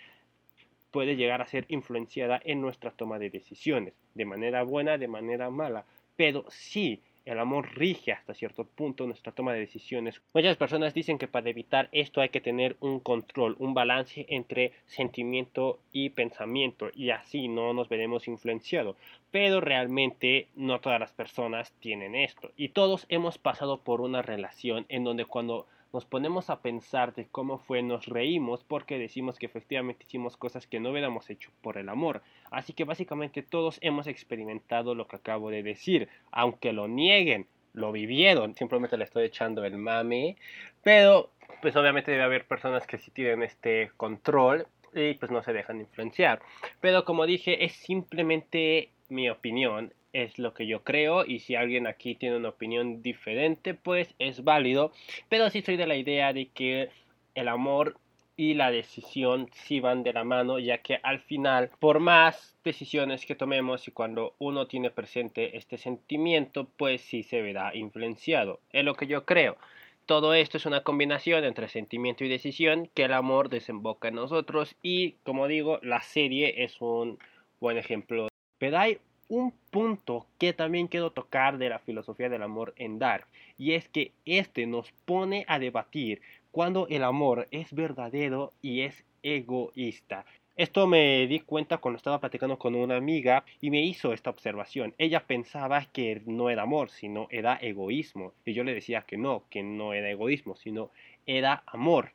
puede 0.91 1.17
llegar 1.17 1.41
a 1.41 1.47
ser 1.47 1.65
influenciada 1.67 2.39
en 2.45 2.61
nuestra 2.61 2.91
toma 2.91 3.19
de 3.19 3.29
decisiones, 3.29 3.93
de 4.13 4.23
manera 4.23 4.63
buena, 4.63 4.97
de 4.97 5.09
manera 5.09 5.49
mala. 5.49 5.83
Pero 6.15 6.45
sí, 6.47 7.01
el 7.25 7.39
amor 7.39 7.75
rige 7.75 8.11
hasta 8.11 8.33
cierto 8.33 8.65
punto 8.65 9.05
nuestra 9.05 9.31
toma 9.31 9.53
de 9.53 9.59
decisiones. 9.59 10.21
Muchas 10.33 10.57
personas 10.57 10.93
dicen 10.93 11.17
que 11.17 11.27
para 11.27 11.49
evitar 11.49 11.89
esto 11.91 12.21
hay 12.21 12.29
que 12.29 12.41
tener 12.41 12.75
un 12.79 12.99
control, 12.99 13.55
un 13.59 13.73
balance 13.73 14.25
entre 14.29 14.73
sentimiento 14.85 15.79
y 15.91 16.09
pensamiento 16.09 16.89
y 16.93 17.11
así 17.11 17.47
no 17.47 17.73
nos 17.73 17.89
veremos 17.89 18.27
influenciados. 18.27 18.95
Pero 19.31 19.61
realmente 19.61 20.47
no 20.55 20.79
todas 20.79 20.99
las 20.99 21.11
personas 21.11 21.71
tienen 21.79 22.15
esto. 22.15 22.51
Y 22.55 22.69
todos 22.69 23.05
hemos 23.09 23.37
pasado 23.37 23.81
por 23.81 24.01
una 24.01 24.21
relación 24.21 24.85
en 24.89 25.03
donde 25.03 25.25
cuando 25.25 25.67
nos 25.93 26.05
ponemos 26.05 26.49
a 26.49 26.61
pensar 26.61 27.13
de 27.13 27.27
cómo 27.27 27.59
fue, 27.59 27.83
nos 27.83 28.07
reímos 28.07 28.63
porque 28.63 28.97
decimos 28.97 29.37
que 29.37 29.45
efectivamente 29.45 30.05
hicimos 30.07 30.35
cosas 30.35 30.65
que 30.65 30.79
no 30.79 30.89
hubiéramos 30.89 31.29
hecho 31.29 31.51
por 31.61 31.77
el 31.77 31.87
amor. 31.87 32.23
Así 32.49 32.73
que 32.73 32.83
básicamente 32.83 33.43
todos 33.43 33.77
hemos 33.81 34.07
experimentado 34.07 34.95
lo 34.95 35.07
que 35.07 35.17
acabo 35.17 35.51
de 35.51 35.61
decir, 35.61 36.09
aunque 36.31 36.73
lo 36.73 36.87
nieguen, 36.87 37.45
lo 37.73 37.91
vivieron, 37.91 38.55
simplemente 38.55 38.97
le 38.97 39.03
estoy 39.03 39.25
echando 39.25 39.63
el 39.63 39.77
mame, 39.77 40.35
pero 40.83 41.29
pues 41.61 41.75
obviamente 41.75 42.11
debe 42.11 42.23
haber 42.23 42.45
personas 42.47 42.87
que 42.87 42.97
sí 42.97 43.11
tienen 43.11 43.43
este 43.43 43.91
control 43.95 44.65
y 44.95 45.13
pues 45.13 45.31
no 45.31 45.43
se 45.43 45.53
dejan 45.53 45.79
influenciar. 45.79 46.41
Pero 46.81 47.05
como 47.05 47.25
dije, 47.25 47.63
es 47.65 47.73
simplemente 47.73 48.89
mi 49.09 49.29
opinión 49.29 49.93
es 50.13 50.39
lo 50.39 50.53
que 50.53 50.67
yo 50.67 50.83
creo 50.83 51.25
y 51.25 51.39
si 51.39 51.55
alguien 51.55 51.87
aquí 51.87 52.15
tiene 52.15 52.37
una 52.37 52.49
opinión 52.49 53.01
diferente 53.01 53.73
pues 53.73 54.15
es 54.19 54.43
válido. 54.43 54.91
Pero 55.29 55.49
sí 55.49 55.61
soy 55.61 55.75
de 55.75 55.87
la 55.87 55.95
idea 55.95 56.31
de 56.31 56.47
que 56.47 56.89
el 57.35 57.47
amor 57.47 57.97
y 58.35 58.53
la 58.55 58.71
decisión 58.71 59.49
sí 59.53 59.79
van 59.79 60.03
de 60.03 60.13
la 60.13 60.23
mano 60.23 60.57
ya 60.57 60.79
que 60.79 60.99
al 61.03 61.19
final 61.19 61.69
por 61.79 61.99
más 61.99 62.55
decisiones 62.63 63.25
que 63.25 63.35
tomemos 63.35 63.87
y 63.87 63.91
cuando 63.91 64.33
uno 64.39 64.65
tiene 64.65 64.89
presente 64.89 65.55
este 65.57 65.77
sentimiento 65.77 66.67
pues 66.77 67.01
sí 67.01 67.23
se 67.23 67.41
verá 67.41 67.75
influenciado. 67.75 68.59
Es 68.71 68.85
lo 68.85 68.95
que 68.95 69.07
yo 69.07 69.25
creo. 69.25 69.57
Todo 70.05 70.33
esto 70.33 70.57
es 70.57 70.65
una 70.65 70.83
combinación 70.83 71.45
entre 71.45 71.69
sentimiento 71.69 72.25
y 72.25 72.29
decisión 72.29 72.89
que 72.93 73.05
el 73.05 73.13
amor 73.13 73.49
desemboca 73.49 74.09
en 74.09 74.15
nosotros 74.15 74.75
y 74.81 75.13
como 75.23 75.47
digo 75.47 75.79
la 75.81 76.01
serie 76.01 76.63
es 76.63 76.81
un 76.81 77.19
buen 77.59 77.77
ejemplo. 77.77 78.27
Pero 78.57 78.79
un 79.33 79.51
punto 79.71 80.27
que 80.37 80.53
también 80.53 80.87
quiero 80.87 81.11
tocar 81.11 81.57
de 81.57 81.69
la 81.69 81.79
filosofía 81.79 82.29
del 82.29 82.43
amor 82.43 82.75
en 82.77 82.99
Dark, 82.99 83.25
y 83.57 83.73
es 83.73 83.89
que 83.89 84.11
este 84.25 84.67
nos 84.67 84.91
pone 85.05 85.43
a 85.47 85.57
debatir 85.57 86.21
cuando 86.51 86.87
el 86.87 87.03
amor 87.03 87.47
es 87.49 87.73
verdadero 87.73 88.53
y 88.61 88.81
es 88.81 89.03
egoísta. 89.23 90.25
Esto 90.55 90.85
me 90.85 91.25
di 91.25 91.39
cuenta 91.39 91.79
cuando 91.79 91.97
estaba 91.97 92.19
platicando 92.19 92.59
con 92.59 92.75
una 92.75 92.95
amiga 92.95 93.43
y 93.59 93.71
me 93.71 93.81
hizo 93.81 94.13
esta 94.13 94.29
observación. 94.29 94.93
Ella 94.99 95.25
pensaba 95.25 95.83
que 95.91 96.21
no 96.27 96.51
era 96.51 96.61
amor, 96.61 96.91
sino 96.91 97.25
era 97.31 97.55
egoísmo. 97.55 98.33
Y 98.45 98.53
yo 98.53 98.63
le 98.63 98.75
decía 98.75 99.01
que 99.01 99.17
no, 99.17 99.45
que 99.49 99.63
no 99.63 99.93
era 99.93 100.11
egoísmo, 100.11 100.55
sino 100.55 100.91
era 101.25 101.63
amor. 101.65 102.11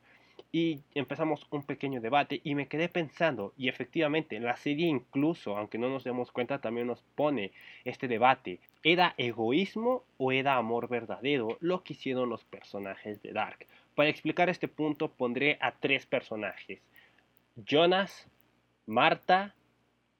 Y 0.51 0.81
empezamos 0.95 1.45
un 1.51 1.63
pequeño 1.63 2.01
debate 2.01 2.41
y 2.43 2.55
me 2.55 2.67
quedé 2.67 2.89
pensando, 2.89 3.53
y 3.55 3.69
efectivamente 3.69 4.39
la 4.39 4.57
serie 4.57 4.87
incluso, 4.87 5.55
aunque 5.55 5.77
no 5.77 5.89
nos 5.89 6.03
demos 6.03 6.31
cuenta, 6.31 6.59
también 6.59 6.87
nos 6.87 7.03
pone 7.15 7.51
este 7.85 8.07
debate. 8.07 8.59
¿Era 8.81 9.13
egoísmo 9.17 10.03
o 10.17 10.31
era 10.31 10.55
amor 10.55 10.89
verdadero 10.89 11.57
lo 11.59 11.83
que 11.83 11.93
hicieron 11.93 12.29
los 12.29 12.43
personajes 12.45 13.21
de 13.21 13.31
Dark? 13.31 13.67
Para 13.93 14.09
explicar 14.09 14.49
este 14.49 14.67
punto 14.67 15.09
pondré 15.09 15.57
a 15.61 15.71
tres 15.71 16.07
personajes. 16.07 16.81
Jonas, 17.55 18.27
Marta, 18.87 19.53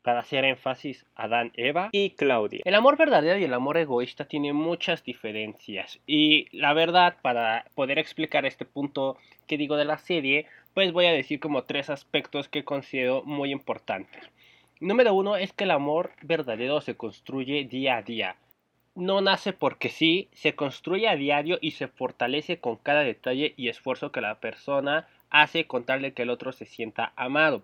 para 0.10 0.22
hacer 0.22 0.44
énfasis, 0.44 1.06
Adán, 1.16 1.52
Eva 1.54 1.90
y 1.92 2.10
Claudia. 2.10 2.62
El 2.66 2.74
amor 2.74 2.98
verdadero 2.98 3.38
y 3.38 3.44
el 3.44 3.54
amor 3.54 3.78
egoísta 3.78 4.26
tienen 4.26 4.56
muchas 4.56 5.04
diferencias 5.04 6.00
y 6.08 6.48
la 6.52 6.74
verdad 6.74 7.18
para 7.22 7.66
poder 7.76 8.00
explicar 8.00 8.44
este 8.48 8.66
punto 8.66 9.18
que 9.46 9.60
digo 9.60 9.78
de 9.78 9.86
la 9.86 10.00
serie, 10.00 10.48
pues 10.74 10.94
voy 10.94 11.06
a 11.06 11.12
decir 11.12 11.40
como 11.40 11.66
tres 11.66 11.92
aspectos 11.92 12.50
que 12.50 12.64
considero 12.64 13.22
muy 13.24 13.52
importantes. 13.52 14.32
Número 14.80 15.14
uno 15.14 15.36
es 15.36 15.54
que 15.54 15.66
el 15.66 15.72
amor 15.72 16.10
verdadero 16.24 16.82
se 16.82 16.96
construye 16.96 17.66
día 17.66 17.98
a 17.98 18.02
día. 18.02 18.36
No 18.96 19.22
nace 19.22 19.54
porque 19.54 19.90
sí, 19.90 20.28
se 20.34 20.56
construye 20.56 21.08
a 21.08 21.18
diario 21.18 21.60
y 21.62 21.72
se 21.72 21.88
fortalece 21.88 22.58
con 22.58 22.78
cada 22.78 23.02
detalle 23.02 23.54
y 23.58 23.70
esfuerzo 23.70 24.12
que 24.12 24.22
la 24.22 24.40
persona 24.40 25.08
hace 25.30 25.68
con 25.68 25.84
tal 25.84 26.02
de 26.02 26.14
que 26.14 26.24
el 26.24 26.32
otro 26.32 26.52
se 26.52 26.66
sienta 26.66 27.14
amado. 27.16 27.62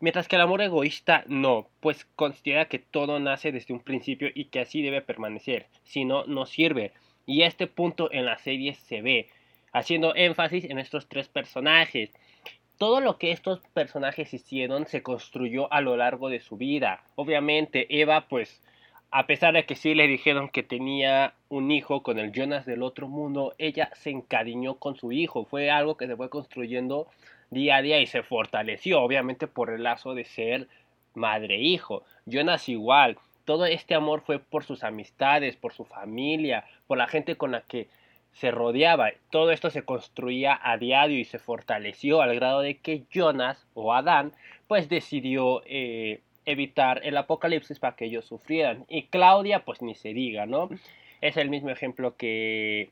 Mientras 0.00 0.28
que 0.28 0.36
el 0.36 0.42
amor 0.42 0.62
egoísta 0.62 1.24
no, 1.26 1.68
pues 1.80 2.06
considera 2.16 2.68
que 2.68 2.78
todo 2.78 3.20
nace 3.20 3.52
desde 3.52 3.74
un 3.74 3.80
principio 3.80 4.28
y 4.34 4.46
que 4.46 4.60
así 4.60 4.80
debe 4.80 5.02
permanecer, 5.02 5.66
si 5.84 6.06
no, 6.06 6.24
no 6.24 6.46
sirve. 6.46 6.92
Y 7.26 7.42
este 7.42 7.66
punto 7.66 8.10
en 8.10 8.24
la 8.24 8.38
serie 8.38 8.74
se 8.74 9.02
ve, 9.02 9.28
haciendo 9.72 10.14
énfasis 10.14 10.64
en 10.64 10.78
estos 10.78 11.06
tres 11.06 11.28
personajes. 11.28 12.10
Todo 12.78 13.00
lo 13.00 13.18
que 13.18 13.30
estos 13.30 13.60
personajes 13.74 14.32
hicieron 14.32 14.86
se 14.86 15.02
construyó 15.02 15.70
a 15.70 15.82
lo 15.82 15.98
largo 15.98 16.30
de 16.30 16.40
su 16.40 16.56
vida. 16.56 17.04
Obviamente 17.14 18.00
Eva 18.00 18.26
pues 18.26 18.62
a 19.10 19.26
pesar 19.26 19.54
de 19.54 19.66
que 19.66 19.74
sí 19.74 19.94
le 19.94 20.06
dijeron 20.06 20.48
que 20.48 20.62
tenía 20.62 21.34
un 21.48 21.70
hijo 21.72 22.02
con 22.02 22.18
el 22.18 22.32
Jonas 22.32 22.64
del 22.64 22.82
otro 22.82 23.08
mundo, 23.08 23.54
ella 23.58 23.90
se 23.94 24.10
encariñó 24.10 24.76
con 24.76 24.94
su 24.96 25.10
hijo. 25.10 25.44
Fue 25.44 25.70
algo 25.70 25.96
que 25.96 26.06
se 26.06 26.16
fue 26.16 26.30
construyendo 26.30 27.08
día 27.50 27.76
a 27.76 27.82
día 27.82 28.00
y 28.00 28.06
se 28.06 28.22
fortaleció, 28.22 29.02
obviamente 29.02 29.46
por 29.46 29.70
el 29.70 29.82
lazo 29.82 30.14
de 30.14 30.24
ser 30.24 30.68
madre-hijo. 31.14 32.04
E 32.26 32.30
Jonas 32.30 32.68
igual. 32.68 33.18
Todo 33.44 33.66
este 33.66 33.94
amor 33.94 34.22
fue 34.22 34.38
por 34.38 34.64
sus 34.64 34.84
amistades, 34.84 35.56
por 35.56 35.72
su 35.72 35.84
familia, 35.84 36.64
por 36.86 36.98
la 36.98 37.08
gente 37.08 37.36
con 37.36 37.50
la 37.50 37.62
que 37.62 37.88
se 38.32 38.50
rodeaba. 38.50 39.10
Todo 39.30 39.50
esto 39.50 39.70
se 39.70 39.82
construía 39.82 40.58
a 40.62 40.76
diario 40.76 41.18
y 41.18 41.24
se 41.24 41.38
fortaleció 41.38 42.22
al 42.22 42.34
grado 42.34 42.60
de 42.60 42.76
que 42.76 43.04
Jonas 43.10 43.66
o 43.74 43.92
Adán 43.92 44.32
pues 44.68 44.88
decidió 44.88 45.62
eh, 45.66 46.20
evitar 46.44 47.00
el 47.04 47.16
apocalipsis 47.16 47.78
para 47.78 47.96
que 47.96 48.04
ellos 48.04 48.24
sufrieran. 48.24 48.84
Y 48.88 49.04
Claudia, 49.04 49.64
pues 49.64 49.82
ni 49.82 49.94
se 49.94 50.14
diga, 50.14 50.46
¿no? 50.46 50.68
Es 51.20 51.36
el 51.36 51.50
mismo 51.50 51.70
ejemplo 51.70 52.16
que 52.16 52.90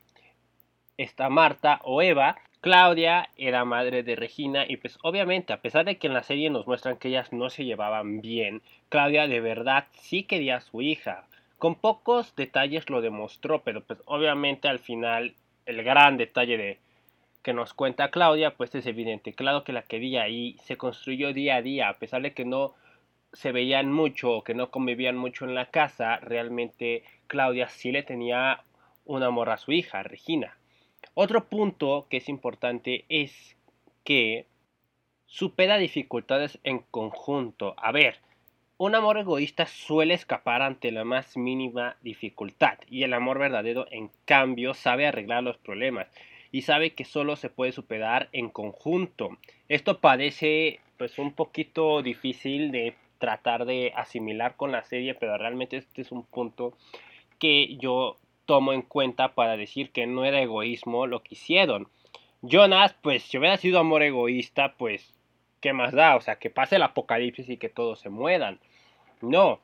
esta 0.99 1.29
Marta 1.29 1.79
o 1.83 2.01
Eva. 2.01 2.35
Claudia 2.59 3.29
era 3.37 3.63
madre 3.63 4.03
de 4.03 4.17
Regina 4.17 4.65
y 4.67 4.75
pues 4.75 4.99
obviamente 5.01 5.53
a 5.53 5.61
pesar 5.61 5.85
de 5.85 5.97
que 5.97 6.07
en 6.07 6.13
la 6.13 6.23
serie 6.23 6.49
nos 6.49 6.67
muestran 6.67 6.97
que 6.97 7.07
ellas 7.07 7.31
no 7.31 7.49
se 7.49 7.63
llevaban 7.63 8.19
bien, 8.19 8.61
Claudia 8.89 9.25
de 9.25 9.39
verdad 9.39 9.85
sí 9.93 10.23
quería 10.23 10.57
a 10.57 10.61
su 10.61 10.81
hija. 10.81 11.23
Con 11.57 11.75
pocos 11.75 12.35
detalles 12.35 12.89
lo 12.89 12.99
demostró, 12.99 13.61
pero 13.63 13.81
pues 13.81 13.99
obviamente 14.05 14.67
al 14.67 14.79
final 14.79 15.35
el 15.65 15.83
gran 15.83 16.17
detalle 16.17 16.57
de 16.57 16.79
que 17.43 17.53
nos 17.53 17.73
cuenta 17.73 18.11
Claudia 18.11 18.55
pues 18.55 18.75
es 18.75 18.85
evidente. 18.85 19.31
Claro 19.31 19.63
que 19.63 19.71
la 19.71 19.83
quería 19.83 20.27
y 20.27 20.57
se 20.65 20.75
construyó 20.75 21.31
día 21.31 21.55
a 21.55 21.61
día, 21.61 21.87
a 21.87 21.97
pesar 21.97 22.21
de 22.23 22.33
que 22.33 22.43
no 22.43 22.73
se 23.31 23.53
veían 23.53 23.89
mucho 23.89 24.33
o 24.33 24.43
que 24.43 24.53
no 24.53 24.69
convivían 24.69 25.15
mucho 25.15 25.45
en 25.45 25.55
la 25.55 25.67
casa, 25.67 26.17
realmente 26.17 27.05
Claudia 27.27 27.69
sí 27.69 27.93
le 27.93 28.03
tenía 28.03 28.63
un 29.05 29.23
amor 29.23 29.49
a 29.49 29.57
su 29.57 29.71
hija, 29.71 30.03
Regina. 30.03 30.58
Otro 31.21 31.49
punto 31.49 32.07
que 32.09 32.15
es 32.15 32.29
importante 32.29 33.03
es 33.09 33.57
que 34.05 34.45
supera 35.25 35.77
dificultades 35.77 36.59
en 36.63 36.79
conjunto. 36.79 37.73
A 37.75 37.91
ver, 37.91 38.19
un 38.77 38.95
amor 38.95 39.17
egoísta 39.17 39.65
suele 39.65 40.13
escapar 40.13 40.61
ante 40.61 40.93
la 40.93 41.03
más 41.03 41.35
mínima 41.35 41.97
dificultad 42.03 42.77
y 42.89 43.03
el 43.03 43.13
amor 43.13 43.37
verdadero 43.37 43.85
en 43.91 44.11
cambio 44.23 44.73
sabe 44.73 45.07
arreglar 45.07 45.43
los 45.43 45.57
problemas 45.57 46.07
y 46.53 46.61
sabe 46.61 46.91
que 46.91 47.03
solo 47.03 47.35
se 47.35 47.49
puede 47.49 47.73
superar 47.73 48.29
en 48.31 48.47
conjunto. 48.47 49.37
Esto 49.67 49.99
parece 49.99 50.79
pues 50.97 51.19
un 51.19 51.33
poquito 51.33 52.01
difícil 52.01 52.71
de 52.71 52.95
tratar 53.17 53.65
de 53.65 53.91
asimilar 53.93 54.55
con 54.55 54.71
la 54.71 54.83
serie, 54.83 55.15
pero 55.15 55.37
realmente 55.37 55.75
este 55.75 56.01
es 56.01 56.13
un 56.13 56.23
punto 56.23 56.77
que 57.39 57.75
yo 57.75 58.18
tomo 58.49 58.73
en 58.73 58.81
cuenta 58.81 59.35
para 59.35 59.57
decir 59.57 59.91
que 59.91 60.07
no 60.07 60.25
era 60.25 60.41
egoísmo 60.41 61.05
lo 61.05 61.21
que 61.21 61.35
hicieron. 61.35 61.87
Jonas, 62.41 62.95
pues 62.99 63.21
si 63.21 63.37
hubiera 63.37 63.57
sido 63.57 63.77
amor 63.77 64.01
egoísta, 64.01 64.73
pues, 64.75 65.13
¿qué 65.61 65.71
más 65.71 65.93
da? 65.93 66.15
O 66.15 66.21
sea, 66.21 66.37
que 66.37 66.49
pase 66.49 66.77
el 66.77 66.81
apocalipsis 66.81 67.47
y 67.47 67.57
que 67.57 67.69
todos 67.69 67.99
se 67.99 68.09
mueran. 68.09 68.59
No, 69.21 69.59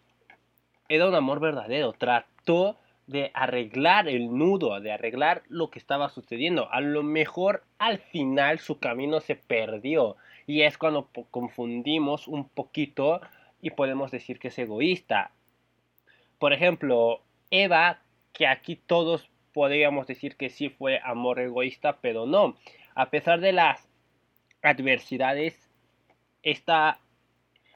era 0.88 1.08
un 1.08 1.16
amor 1.16 1.40
verdadero. 1.40 1.94
Trató 1.94 2.78
de 3.08 3.32
arreglar 3.34 4.08
el 4.08 4.38
nudo, 4.38 4.80
de 4.80 4.92
arreglar 4.92 5.42
lo 5.50 5.72
que 5.72 5.80
estaba 5.80 6.10
sucediendo. 6.10 6.72
A 6.72 6.80
lo 6.80 7.02
mejor 7.02 7.64
al 7.80 7.98
final 7.98 8.60
su 8.60 8.78
camino 8.78 9.20
se 9.20 9.36
perdió. 9.36 10.16
Y 10.46 10.62
es 10.62 10.78
cuando 10.78 11.10
confundimos 11.32 12.28
un 12.28 12.48
poquito 12.48 13.20
y 13.64 13.72
podemos 13.72 14.12
decir 14.12 14.38
que 14.38 14.50
es 14.50 14.60
egoísta. 14.60 15.32
Por 16.38 16.54
ejemplo, 16.54 17.22
Eva, 17.50 18.05
que 18.36 18.46
aquí 18.46 18.76
todos 18.76 19.30
podríamos 19.54 20.06
decir 20.06 20.36
que 20.36 20.50
sí 20.50 20.70
fue 20.70 21.00
amor 21.04 21.40
egoísta, 21.40 21.98
pero 22.02 22.26
no. 22.26 22.56
A 22.94 23.10
pesar 23.10 23.40
de 23.40 23.54
las 23.54 23.88
adversidades, 24.62 25.70
esta 26.44 27.00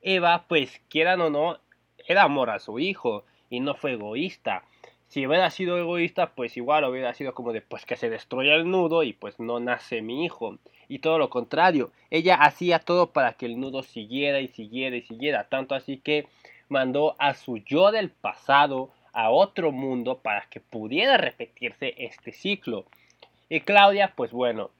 Eva, 0.02 0.46
pues 0.48 0.82
quieran 0.90 1.22
o 1.22 1.30
no, 1.30 1.58
era 2.08 2.24
amor 2.24 2.50
a 2.50 2.60
su 2.60 2.80
hijo 2.80 3.24
y 3.50 3.62
no 3.62 3.74
fue 3.74 3.94
egoísta. 3.94 4.64
Si 5.08 5.26
hubiera 5.26 5.50
sido 5.50 5.78
egoísta, 5.78 6.36
pues 6.36 6.56
igual 6.58 6.84
hubiera 6.84 7.14
sido 7.14 7.34
como 7.34 7.54
de 7.54 7.62
pues 7.62 7.86
que 7.86 7.96
se 7.96 8.10
destruya 8.10 8.56
el 8.56 8.70
nudo 8.70 9.04
y 9.04 9.14
pues 9.14 9.40
no 9.40 9.60
nace 9.60 10.02
mi 10.02 10.26
hijo 10.26 10.60
y 10.88 11.00
todo 11.00 11.18
lo 11.18 11.30
contrario. 11.30 11.92
Ella 12.10 12.36
hacía 12.36 12.80
todo 12.80 13.12
para 13.12 13.34
que 13.34 13.46
el 13.46 13.60
nudo 13.60 13.82
siguiera 13.84 14.40
y 14.42 14.50
siguiera 14.50 14.98
y 14.98 15.02
siguiera. 15.02 15.48
Tanto 15.50 15.76
así 15.76 15.98
que 15.98 16.28
mandó 16.68 17.16
a 17.18 17.34
su 17.34 17.58
yo 17.58 17.92
del 17.92 18.12
pasado 18.12 18.92
a 19.24 19.32
otro 19.32 19.72
mundo 19.72 20.20
para 20.20 20.48
que 20.50 20.60
pudiera 20.60 21.18
repetirse 21.18 21.94
este 21.98 22.32
ciclo. 22.32 22.86
Y 23.50 23.62
Claudia, 23.62 24.14
pues 24.16 24.32
bueno, 24.32 24.72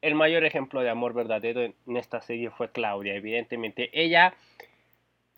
el 0.00 0.14
mayor 0.14 0.44
ejemplo 0.44 0.80
de 0.80 0.90
amor 0.90 1.12
verdadero 1.12 1.62
en 1.62 1.96
esta 1.96 2.20
serie 2.20 2.50
fue 2.50 2.70
Claudia. 2.70 3.14
Evidentemente, 3.14 3.90
ella 3.92 4.34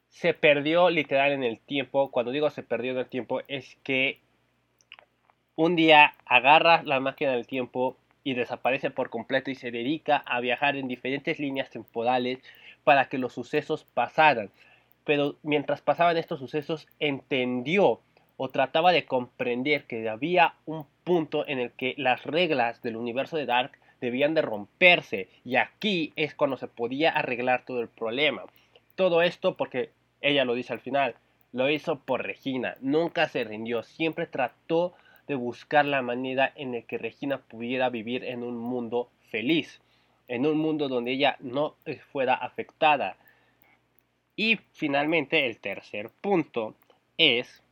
se 0.09 0.35
perdió 0.35 0.91
literal 0.91 1.33
en 1.33 1.43
el 1.43 1.59
tiempo. 1.59 2.11
Cuando 2.11 2.31
digo 2.31 2.51
se 2.51 2.63
perdió 2.63 2.93
en 2.93 2.99
el 2.99 3.07
tiempo, 3.07 3.41
es 3.49 3.77
que 3.83 4.21
un 5.57 5.75
día 5.75 6.15
agarra 6.25 6.83
la 6.85 7.01
máquina 7.01 7.33
del 7.33 7.47
tiempo 7.47 7.97
y 8.23 8.35
desaparece 8.35 8.91
por 8.91 9.11
completo 9.11 9.51
y 9.51 9.57
se 9.57 9.71
dedica 9.71 10.19
a 10.19 10.41
viajar 10.41 10.77
en 10.77 10.87
diferentes 10.87 11.41
líneas 11.41 11.71
temporales 11.71 12.39
para 12.85 13.09
que 13.09 13.19
los 13.19 13.33
sucesos 13.33 13.85
pasaran. 13.85 14.51
Pero 15.05 15.37
mientras 15.43 15.81
pasaban 15.81 16.17
estos 16.17 16.39
sucesos 16.39 16.87
entendió 17.01 18.01
o 18.39 18.49
trataba 18.49 18.93
de 18.93 19.05
comprender 19.05 19.85
que 19.85 20.09
había 20.09 20.55
un 20.65 20.87
punto 21.05 21.47
en 21.47 21.59
el 21.59 21.73
que 21.73 21.95
las 21.99 22.25
reglas 22.25 22.81
del 22.83 22.97
universo 22.97 23.37
de 23.37 23.47
Dark 23.47 23.73
debían 24.01 24.33
de 24.33 24.43
romperse 24.43 25.29
y 25.45 25.57
aquí 25.57 26.13
es 26.17 26.35
cuando 26.35 26.57
se 26.57 26.69
podía 26.69 27.11
arreglar 27.11 27.65
todo 27.67 27.81
el 27.81 27.89
problema. 27.89 28.45
Todo 28.95 29.23
esto 29.23 29.57
porque 29.57 29.91
ella 30.21 30.45
lo 30.45 30.55
dice 30.55 30.73
al 30.73 30.81
final, 30.81 31.17
lo 31.53 31.69
hizo 31.69 31.99
por 31.99 32.25
Regina, 32.25 32.77
nunca 32.81 33.29
se 33.29 33.43
rindió, 33.43 33.83
siempre 33.83 34.27
trató 34.27 34.95
de 35.27 35.35
buscar 35.35 35.85
la 35.85 36.01
manera 36.01 36.53
en 36.55 36.73
la 36.73 36.83
que 36.83 36.97
Regina 36.97 37.39
pudiera 37.39 37.91
vivir 37.91 38.25
en 38.25 38.45
un 38.45 38.57
mundo 38.57 39.11
feliz, 39.31 39.81
en 40.29 40.47
un 40.47 40.59
mundo 40.59 40.89
donde 40.89 41.13
ella 41.13 41.37
no 41.41 41.75
fuera 42.13 42.35
afectada. 42.35 43.17
Y 44.37 44.61
finalmente 44.73 45.47
el 45.47 45.59
tercer 45.59 46.11
punto 46.21 46.77
es, 47.17 47.63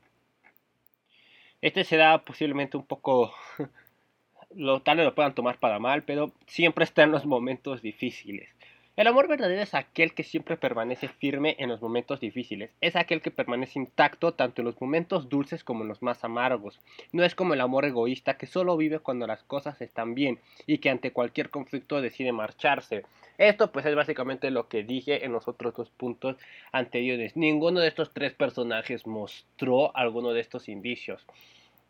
este 1.61 1.85
será 1.85 2.25
posiblemente 2.25 2.77
un 2.77 2.87
poco, 2.87 3.35
lo, 4.55 4.81
tal 4.83 4.99
vez 4.99 5.07
lo 5.07 5.15
puedan 5.15 5.35
tomar 5.35 5.59
para 5.59 5.79
mal, 5.79 6.03
pero 6.05 6.33
siempre 6.47 6.85
está 6.85 7.03
en 7.03 7.13
los 7.13 7.27
momentos 7.27 7.83
difíciles. 7.83 8.49
El 8.97 9.09
amor 9.09 9.29
verdadero 9.29 9.61
es 9.61 9.75
aquel 9.75 10.15
que 10.15 10.25
siempre 10.25 10.57
permanece 10.57 11.09
firme 11.09 11.55
en 11.59 11.69
los 11.69 11.83
momentos 11.83 12.19
difíciles. 12.19 12.71
Es 12.81 12.97
aquel 12.97 13.21
que 13.21 13.31
permanece 13.31 13.79
intacto 13.79 14.33
tanto 14.33 14.63
en 14.63 14.65
los 14.65 14.81
momentos 14.81 15.29
dulces 15.29 15.63
como 15.63 15.83
en 15.83 15.89
los 15.89 16.01
más 16.01 16.25
amargos. 16.25 16.81
No 17.13 17.23
es 17.23 17.35
como 17.35 17.53
el 17.53 17.61
amor 17.61 17.85
egoísta 17.85 18.39
que 18.39 18.47
solo 18.47 18.75
vive 18.79 19.01
cuando 19.01 19.27
las 19.27 19.43
cosas 19.43 19.83
están 19.83 20.15
bien 20.15 20.41
y 20.67 20.79
que 20.79 20.89
ante 20.89 21.13
cualquier 21.13 21.51
conflicto 21.51 22.01
decide 22.01 22.33
marcharse. 22.33 23.05
Esto 23.37 23.71
pues 23.71 23.85
es 23.85 23.95
básicamente 23.95 24.51
lo 24.51 24.69
que 24.69 24.83
dije 24.83 25.27
en 25.27 25.33
los 25.33 25.47
otros 25.47 25.75
dos 25.77 25.91
puntos 25.91 26.39
anteriores. 26.73 27.37
Ninguno 27.37 27.81
de 27.81 27.89
estos 27.89 28.15
tres 28.15 28.33
personajes 28.33 29.07
mostró 29.07 29.95
alguno 29.95 30.33
de 30.33 30.41
estos 30.41 30.71
indicios. 30.71 31.27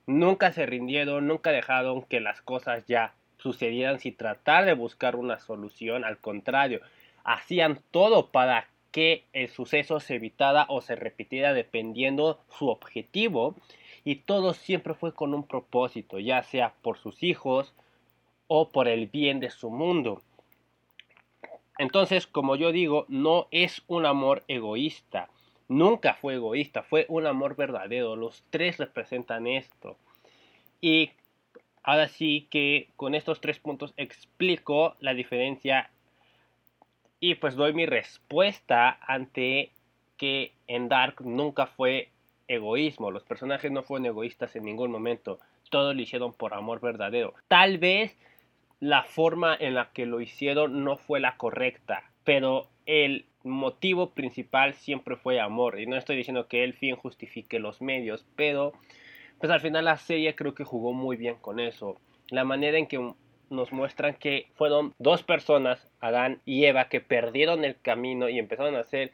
Nunca 0.08 0.50
se 0.50 0.66
rindieron, 0.66 1.28
nunca 1.28 1.52
dejaron 1.52 2.02
que 2.02 2.18
las 2.18 2.42
cosas 2.42 2.84
ya 2.88 3.14
sucedieran 3.38 3.98
sin 3.98 4.16
tratar 4.16 4.64
de 4.64 4.74
buscar 4.74 5.16
una 5.16 5.38
solución. 5.38 6.04
Al 6.04 6.18
contrario, 6.18 6.80
hacían 7.24 7.80
todo 7.90 8.28
para 8.28 8.68
que 8.92 9.24
el 9.32 9.48
suceso 9.48 10.00
se 10.00 10.14
evitara 10.14 10.66
o 10.68 10.80
se 10.80 10.96
repitiera 10.96 11.52
dependiendo 11.52 12.40
su 12.48 12.68
objetivo 12.68 13.54
y 14.04 14.16
todo 14.16 14.54
siempre 14.54 14.94
fue 14.94 15.12
con 15.12 15.34
un 15.34 15.46
propósito, 15.46 16.18
ya 16.18 16.42
sea 16.42 16.74
por 16.80 16.96
sus 16.96 17.22
hijos 17.22 17.74
o 18.46 18.70
por 18.70 18.88
el 18.88 19.08
bien 19.08 19.40
de 19.40 19.50
su 19.50 19.68
mundo. 19.68 20.22
Entonces, 21.78 22.26
como 22.26 22.56
yo 22.56 22.72
digo, 22.72 23.04
no 23.08 23.48
es 23.50 23.82
un 23.86 24.06
amor 24.06 24.44
egoísta, 24.48 25.28
nunca 25.68 26.14
fue 26.14 26.34
egoísta, 26.34 26.82
fue 26.82 27.04
un 27.08 27.26
amor 27.26 27.56
verdadero, 27.56 28.16
los 28.16 28.44
tres 28.50 28.78
representan 28.78 29.46
esto. 29.46 29.96
Y 30.80 31.10
ahora 31.86 32.08
sí 32.08 32.48
que 32.50 32.90
con 32.96 33.14
estos 33.14 33.40
tres 33.40 33.58
puntos 33.60 33.94
explico 33.96 34.96
la 35.00 35.14
diferencia 35.14 35.88
y 37.20 37.36
pues 37.36 37.54
doy 37.54 37.72
mi 37.72 37.86
respuesta 37.86 38.98
ante 39.00 39.70
que 40.18 40.52
en 40.66 40.88
Dark 40.88 41.22
nunca 41.22 41.66
fue 41.66 42.10
egoísmo. 42.48 43.10
Los 43.10 43.22
personajes 43.22 43.70
no 43.70 43.82
fueron 43.82 44.06
egoístas 44.06 44.56
en 44.56 44.64
ningún 44.64 44.90
momento. 44.90 45.38
Todo 45.70 45.94
lo 45.94 46.02
hicieron 46.02 46.32
por 46.34 46.54
amor 46.54 46.80
verdadero. 46.80 47.34
Tal 47.48 47.78
vez 47.78 48.16
la 48.80 49.04
forma 49.04 49.56
en 49.58 49.74
la 49.74 49.90
que 49.92 50.06
lo 50.06 50.20
hicieron 50.20 50.84
no 50.84 50.96
fue 50.96 51.20
la 51.20 51.36
correcta. 51.36 52.02
Pero 52.24 52.68
el 52.84 53.26
motivo 53.44 54.10
principal 54.10 54.74
siempre 54.74 55.16
fue 55.16 55.40
amor. 55.40 55.78
Y 55.80 55.86
no 55.86 55.96
estoy 55.96 56.16
diciendo 56.16 56.48
que 56.48 56.64
el 56.64 56.74
fin 56.74 56.96
justifique 56.96 57.58
los 57.58 57.80
medios. 57.80 58.26
Pero 58.36 58.72
pues 59.38 59.50
al 59.50 59.60
final 59.60 59.84
la 59.84 59.96
serie 59.96 60.34
creo 60.34 60.54
que 60.54 60.64
jugó 60.64 60.92
muy 60.92 61.16
bien 61.16 61.36
con 61.36 61.60
eso. 61.60 62.00
La 62.30 62.44
manera 62.44 62.78
en 62.78 62.86
que 62.86 63.12
nos 63.50 63.72
muestran 63.72 64.14
que 64.14 64.48
fueron 64.54 64.94
dos 64.98 65.22
personas, 65.22 65.88
Adán 66.00 66.40
y 66.44 66.64
Eva, 66.64 66.88
que 66.88 67.00
perdieron 67.00 67.64
el 67.64 67.80
camino 67.80 68.28
y 68.28 68.38
empezaron 68.38 68.76
a 68.76 68.80
hacer 68.80 69.12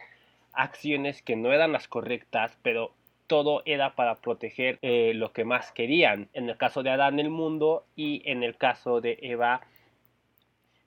acciones 0.53 1.23
que 1.23 1.37
no 1.37 1.53
eran 1.53 1.73
las 1.73 1.89
correctas, 1.89 2.57
pero 2.63 2.93
todo 3.27 3.63
era 3.65 3.95
para 3.95 4.17
proteger 4.17 4.79
eh, 4.83 5.13
lo 5.15 5.33
que 5.33 5.45
más 5.45 5.73
querían. 5.73 6.29
En 6.33 6.49
el 6.49 6.57
caso 6.57 6.83
de 6.83 6.91
Adán 6.91 7.19
el 7.19 7.31
mundo 7.31 7.85
y 7.97 8.23
en 8.27 8.43
el 8.43 8.57
caso 8.57 9.01
de 9.01 9.19
Eva 9.23 9.63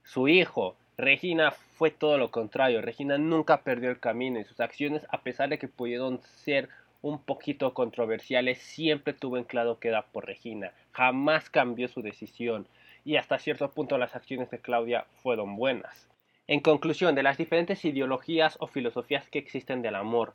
su 0.04 0.28
hijo. 0.28 0.76
Regina 0.98 1.52
fue 1.52 1.92
todo 1.92 2.18
lo 2.18 2.32
contrario. 2.32 2.82
Regina 2.82 3.18
nunca 3.18 3.62
perdió 3.64 3.90
el 3.90 4.00
camino 4.00 4.40
y 4.40 4.46
sus 4.46 4.60
acciones, 4.60 5.06
a 5.10 5.22
pesar 5.22 5.50
de 5.50 5.58
que 5.58 5.68
pudieron 5.68 6.22
ser 6.22 6.70
un 7.06 7.20
poquito 7.20 7.76
controversiales, 7.76 8.58
siempre 8.58 9.14
tuvo 9.14 9.38
en 9.38 9.44
claro 9.44 9.80
que 9.80 9.90
era 9.90 10.08
por 10.08 10.26
Regina. 10.26 10.72
Jamás 10.92 11.52
cambió 11.52 11.88
su 11.88 12.02
decisión 12.02 12.68
y 13.04 13.18
hasta 13.18 13.38
cierto 13.38 13.70
punto 13.70 14.00
las 14.00 14.16
acciones 14.16 14.50
de 14.50 14.58
Claudia 14.58 15.06
fueron 15.22 15.56
buenas. 15.56 16.10
En 16.48 16.62
conclusión, 16.62 17.14
de 17.14 17.22
las 17.22 17.38
diferentes 17.38 17.86
ideologías 17.86 18.58
o 18.60 18.66
filosofías 18.66 19.30
que 19.30 19.38
existen 19.38 19.84
del 19.84 19.94
amor, 19.94 20.34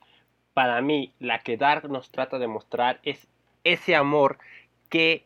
para 0.55 0.81
mí 0.81 1.13
la 1.19 1.41
que 1.41 1.57
Dark 1.57 1.91
nos 1.91 2.13
trata 2.13 2.39
de 2.39 2.47
mostrar 2.47 3.01
es 3.03 3.27
ese 3.65 3.97
amor 3.97 4.39
que 4.89 5.25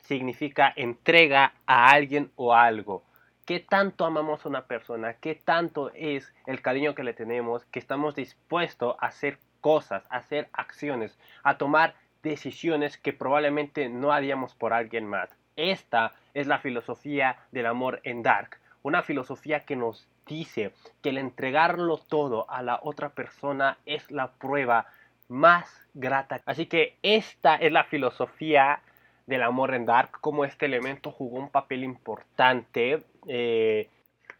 significa 0.00 0.72
entrega 0.74 1.52
a 1.66 1.90
alguien 1.90 2.30
o 2.34 2.54
algo. 2.54 3.02
¿Qué 3.44 3.60
tanto 3.60 4.06
amamos 4.06 4.46
a 4.46 4.48
una 4.48 4.66
persona? 4.66 5.12
¿Qué 5.12 5.34
tanto 5.34 5.90
es 5.94 6.32
el 6.46 6.62
cariño 6.62 6.94
que 6.94 7.04
le 7.04 7.12
tenemos? 7.12 7.66
Que 7.66 7.78
estamos 7.78 8.14
dispuestos 8.14 8.96
a 9.00 9.06
hacer 9.08 9.38
cosas, 9.60 10.04
a 10.10 10.16
hacer 10.16 10.48
acciones, 10.52 11.18
a 11.42 11.58
tomar 11.58 11.94
decisiones 12.22 12.98
que 12.98 13.12
probablemente 13.12 13.88
no 13.88 14.12
haríamos 14.12 14.54
por 14.54 14.72
alguien 14.72 15.06
más. 15.06 15.30
Esta 15.56 16.12
es 16.34 16.46
la 16.46 16.58
filosofía 16.58 17.36
del 17.52 17.66
amor 17.66 18.00
en 18.04 18.22
Dark, 18.22 18.58
una 18.82 19.02
filosofía 19.02 19.64
que 19.64 19.76
nos 19.76 20.08
dice 20.26 20.72
que 21.02 21.08
el 21.08 21.18
entregarlo 21.18 21.98
todo 21.98 22.48
a 22.50 22.62
la 22.62 22.78
otra 22.82 23.10
persona 23.10 23.78
es 23.86 24.10
la 24.10 24.32
prueba 24.32 24.86
más 25.28 25.86
grata. 25.94 26.40
Así 26.46 26.66
que 26.66 26.96
esta 27.02 27.56
es 27.56 27.72
la 27.72 27.84
filosofía 27.84 28.80
del 29.26 29.42
amor 29.42 29.74
en 29.74 29.84
Dark, 29.84 30.20
como 30.20 30.44
este 30.44 30.66
elemento 30.66 31.10
jugó 31.10 31.38
un 31.38 31.50
papel 31.50 31.84
importante. 31.84 33.02
Eh, 33.26 33.90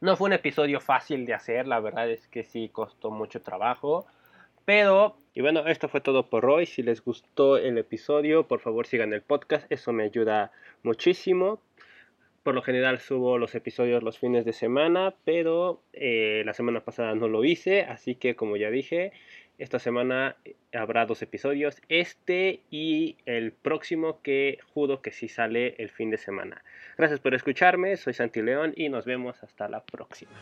no 0.00 0.16
fue 0.16 0.28
un 0.28 0.32
episodio 0.32 0.80
fácil 0.80 1.26
de 1.26 1.34
hacer, 1.34 1.66
la 1.66 1.80
verdad 1.80 2.08
es 2.08 2.26
que 2.28 2.44
sí 2.44 2.70
costó 2.70 3.10
mucho 3.10 3.42
trabajo. 3.42 4.06
Pero, 4.68 5.16
y 5.32 5.40
bueno, 5.40 5.66
esto 5.66 5.88
fue 5.88 6.02
todo 6.02 6.28
por 6.28 6.44
hoy. 6.44 6.66
Si 6.66 6.82
les 6.82 7.02
gustó 7.02 7.56
el 7.56 7.78
episodio, 7.78 8.46
por 8.46 8.60
favor 8.60 8.86
sigan 8.86 9.14
el 9.14 9.22
podcast, 9.22 9.64
eso 9.72 9.94
me 9.94 10.04
ayuda 10.04 10.52
muchísimo. 10.82 11.62
Por 12.42 12.54
lo 12.54 12.60
general 12.60 12.98
subo 13.00 13.38
los 13.38 13.54
episodios 13.54 14.02
los 14.02 14.18
fines 14.18 14.44
de 14.44 14.52
semana, 14.52 15.14
pero 15.24 15.80
eh, 15.94 16.42
la 16.44 16.52
semana 16.52 16.80
pasada 16.80 17.14
no 17.14 17.28
lo 17.28 17.46
hice, 17.46 17.80
así 17.84 18.14
que 18.14 18.36
como 18.36 18.58
ya 18.58 18.68
dije, 18.68 19.12
esta 19.56 19.78
semana 19.78 20.36
habrá 20.74 21.06
dos 21.06 21.22
episodios, 21.22 21.80
este 21.88 22.60
y 22.70 23.16
el 23.24 23.52
próximo 23.52 24.20
que 24.20 24.58
juro 24.74 25.00
que 25.00 25.12
sí 25.12 25.28
sale 25.28 25.76
el 25.78 25.88
fin 25.88 26.10
de 26.10 26.18
semana. 26.18 26.62
Gracias 26.98 27.20
por 27.20 27.34
escucharme, 27.34 27.96
soy 27.96 28.12
Santi 28.12 28.42
León 28.42 28.74
y 28.76 28.90
nos 28.90 29.06
vemos 29.06 29.42
hasta 29.42 29.66
la 29.66 29.82
próxima. 29.82 30.32